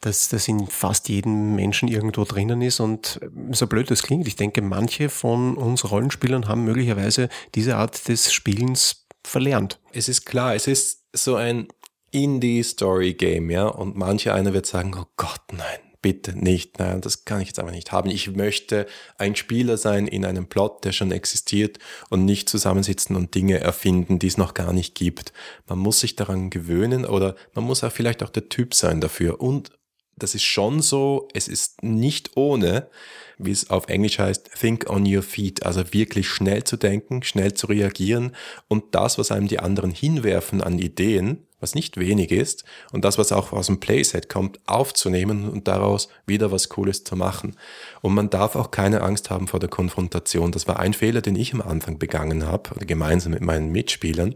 das, 0.00 0.28
das 0.28 0.46
in 0.48 0.66
fast 0.66 1.08
jedem 1.08 1.54
Menschen 1.54 1.88
irgendwo 1.88 2.24
drinnen 2.24 2.62
ist. 2.62 2.80
Und 2.80 3.20
so 3.52 3.66
blöd 3.66 3.90
das 3.90 4.02
klingt, 4.02 4.26
ich 4.26 4.36
denke, 4.36 4.62
manche 4.62 5.08
von 5.08 5.56
uns 5.56 5.90
Rollenspielern 5.90 6.48
haben 6.48 6.64
möglicherweise 6.64 7.28
diese 7.54 7.76
Art 7.76 8.08
des 8.08 8.32
Spielens 8.32 9.06
verlernt. 9.24 9.80
Es 9.92 10.08
ist 10.08 10.24
klar, 10.24 10.54
es 10.54 10.66
ist 10.66 11.02
so 11.12 11.36
ein 11.36 11.68
Indie-Story-Game, 12.12 13.50
ja, 13.50 13.66
und 13.66 13.96
manche 13.96 14.32
einer 14.32 14.52
wird 14.52 14.66
sagen, 14.66 14.94
oh 14.96 15.06
Gott, 15.16 15.42
nein, 15.52 15.85
bitte 16.06 16.38
nicht, 16.38 16.78
nein, 16.78 17.00
das 17.00 17.24
kann 17.24 17.40
ich 17.40 17.48
jetzt 17.48 17.58
aber 17.58 17.72
nicht 17.72 17.90
haben. 17.90 18.10
Ich 18.10 18.30
möchte 18.30 18.86
ein 19.18 19.34
Spieler 19.34 19.76
sein 19.76 20.06
in 20.06 20.24
einem 20.24 20.46
Plot, 20.46 20.84
der 20.84 20.92
schon 20.92 21.10
existiert 21.10 21.80
und 22.10 22.24
nicht 22.24 22.48
zusammensitzen 22.48 23.16
und 23.16 23.34
Dinge 23.34 23.58
erfinden, 23.58 24.20
die 24.20 24.28
es 24.28 24.38
noch 24.38 24.54
gar 24.54 24.72
nicht 24.72 24.94
gibt. 24.94 25.32
Man 25.66 25.80
muss 25.80 25.98
sich 25.98 26.14
daran 26.14 26.48
gewöhnen 26.48 27.06
oder 27.06 27.34
man 27.54 27.64
muss 27.64 27.82
auch 27.82 27.90
vielleicht 27.90 28.22
auch 28.22 28.30
der 28.30 28.48
Typ 28.48 28.72
sein 28.74 29.00
dafür. 29.00 29.40
Und 29.40 29.72
das 30.16 30.36
ist 30.36 30.44
schon 30.44 30.80
so, 30.80 31.26
es 31.34 31.48
ist 31.48 31.82
nicht 31.82 32.36
ohne, 32.36 32.88
wie 33.36 33.50
es 33.50 33.68
auf 33.68 33.88
Englisch 33.88 34.20
heißt, 34.20 34.50
think 34.60 34.88
on 34.88 35.12
your 35.12 35.24
feet, 35.24 35.66
also 35.66 35.92
wirklich 35.92 36.28
schnell 36.28 36.62
zu 36.62 36.76
denken, 36.76 37.24
schnell 37.24 37.54
zu 37.54 37.66
reagieren 37.66 38.36
und 38.68 38.94
das, 38.94 39.18
was 39.18 39.32
einem 39.32 39.48
die 39.48 39.58
anderen 39.58 39.90
hinwerfen 39.90 40.62
an 40.62 40.78
Ideen, 40.78 41.45
was 41.60 41.74
nicht 41.74 41.96
wenig 41.96 42.30
ist, 42.32 42.64
und 42.92 43.04
das, 43.04 43.18
was 43.18 43.32
auch 43.32 43.52
aus 43.52 43.66
dem 43.66 43.80
Playset 43.80 44.28
kommt, 44.28 44.60
aufzunehmen 44.66 45.48
und 45.48 45.68
daraus 45.68 46.08
wieder 46.26 46.52
was 46.52 46.68
Cooles 46.68 47.04
zu 47.04 47.16
machen. 47.16 47.56
Und 48.02 48.14
man 48.14 48.30
darf 48.30 48.56
auch 48.56 48.70
keine 48.70 49.00
Angst 49.02 49.30
haben 49.30 49.48
vor 49.48 49.60
der 49.60 49.68
Konfrontation. 49.68 50.52
Das 50.52 50.68
war 50.68 50.78
ein 50.78 50.92
Fehler, 50.92 51.22
den 51.22 51.36
ich 51.36 51.54
am 51.54 51.62
Anfang 51.62 51.98
begangen 51.98 52.46
habe, 52.46 52.84
gemeinsam 52.86 53.32
mit 53.32 53.42
meinen 53.42 53.72
Mitspielern. 53.72 54.34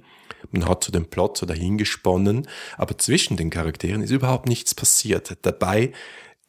Man 0.51 0.67
hat 0.67 0.83
zu 0.83 0.91
dem 0.91 1.07
Plot 1.07 1.37
so 1.37 1.47
dahingesponnen, 1.47 2.49
aber 2.79 2.97
zwischen 2.97 3.37
den 3.37 3.51
Charakteren 3.51 4.03
ist 4.03 4.11
überhaupt 4.11 4.47
nichts 4.47 4.75
passiert. 4.75 5.37
Dabei 5.43 5.93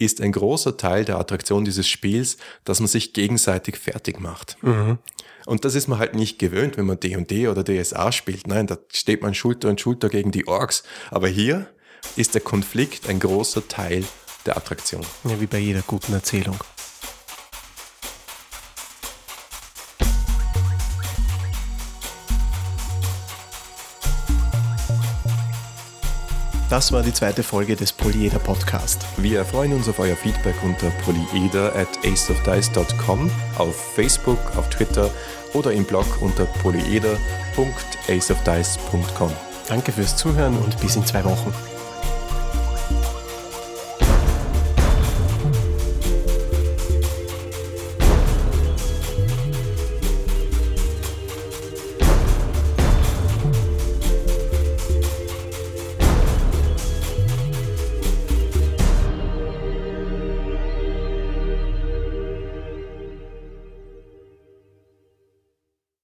ist 0.02 0.20
ein 0.20 0.32
großer 0.32 0.78
Teil 0.78 1.06
der 1.06 1.18
Attraktion 1.18 1.64
dieses 1.64 1.88
Spiels, 1.88 2.38
dass 2.66 2.80
man 2.80 2.88
sich 2.88 3.14
gegenseitig 3.14 3.78
fertig 3.78 4.20
macht. 4.20 4.58
Mhm. 4.62 4.98
Und 5.46 5.66
das 5.66 5.76
ist 5.76 5.88
man 5.88 6.00
halt 6.00 6.16
nicht 6.16 6.40
gewöhnt, 6.40 6.78
wenn 6.78 6.86
man 6.86 7.00
D&D 7.00 7.48
oder 7.48 7.64
DSA 7.64 8.12
spielt. 8.12 8.48
Nein, 8.48 8.68
da 8.68 8.78
steht 8.92 9.22
man 9.22 9.34
Schulter 9.34 9.70
und 9.70 9.80
Schulter 9.80 10.10
gegen 10.10 10.32
die 10.32 10.48
Orks. 10.48 10.84
Aber 11.10 11.28
hier 11.28 11.68
ist 12.16 12.34
der 12.34 12.42
Konflikt 12.42 13.10
ein 13.10 13.20
großer 13.20 13.68
Teil 13.68 14.04
der 14.46 14.58
Attraktion. 14.58 15.06
Ja, 15.24 15.40
wie 15.40 15.48
bei 15.48 15.60
jeder 15.60 15.82
guten 15.82 16.14
Erzählung. 16.14 16.58
Das 26.82 26.92
war 26.92 27.04
die 27.04 27.14
zweite 27.14 27.44
Folge 27.44 27.76
des 27.76 27.94
Polyeder 27.94 28.40
Podcast. 28.40 29.06
Wir 29.18 29.46
freuen 29.46 29.74
uns 29.74 29.88
auf 29.88 30.00
euer 30.00 30.16
Feedback 30.16 30.56
unter 30.64 30.90
polyeder 31.06 31.76
at 31.76 31.88
aceofdice.com, 32.04 33.30
auf 33.60 33.76
Facebook, 33.94 34.40
auf 34.58 34.68
Twitter 34.72 35.12
oder 35.54 35.74
im 35.74 35.86
Blog 35.86 36.08
unter 36.22 36.46
polyeder.aceofdice.com. 36.46 39.32
Danke 39.68 39.92
fürs 39.92 40.18
Zuhören 40.18 40.58
und 40.58 40.82
bis 40.82 40.96
in 40.96 41.06
zwei 41.06 41.24
Wochen. 41.24 41.54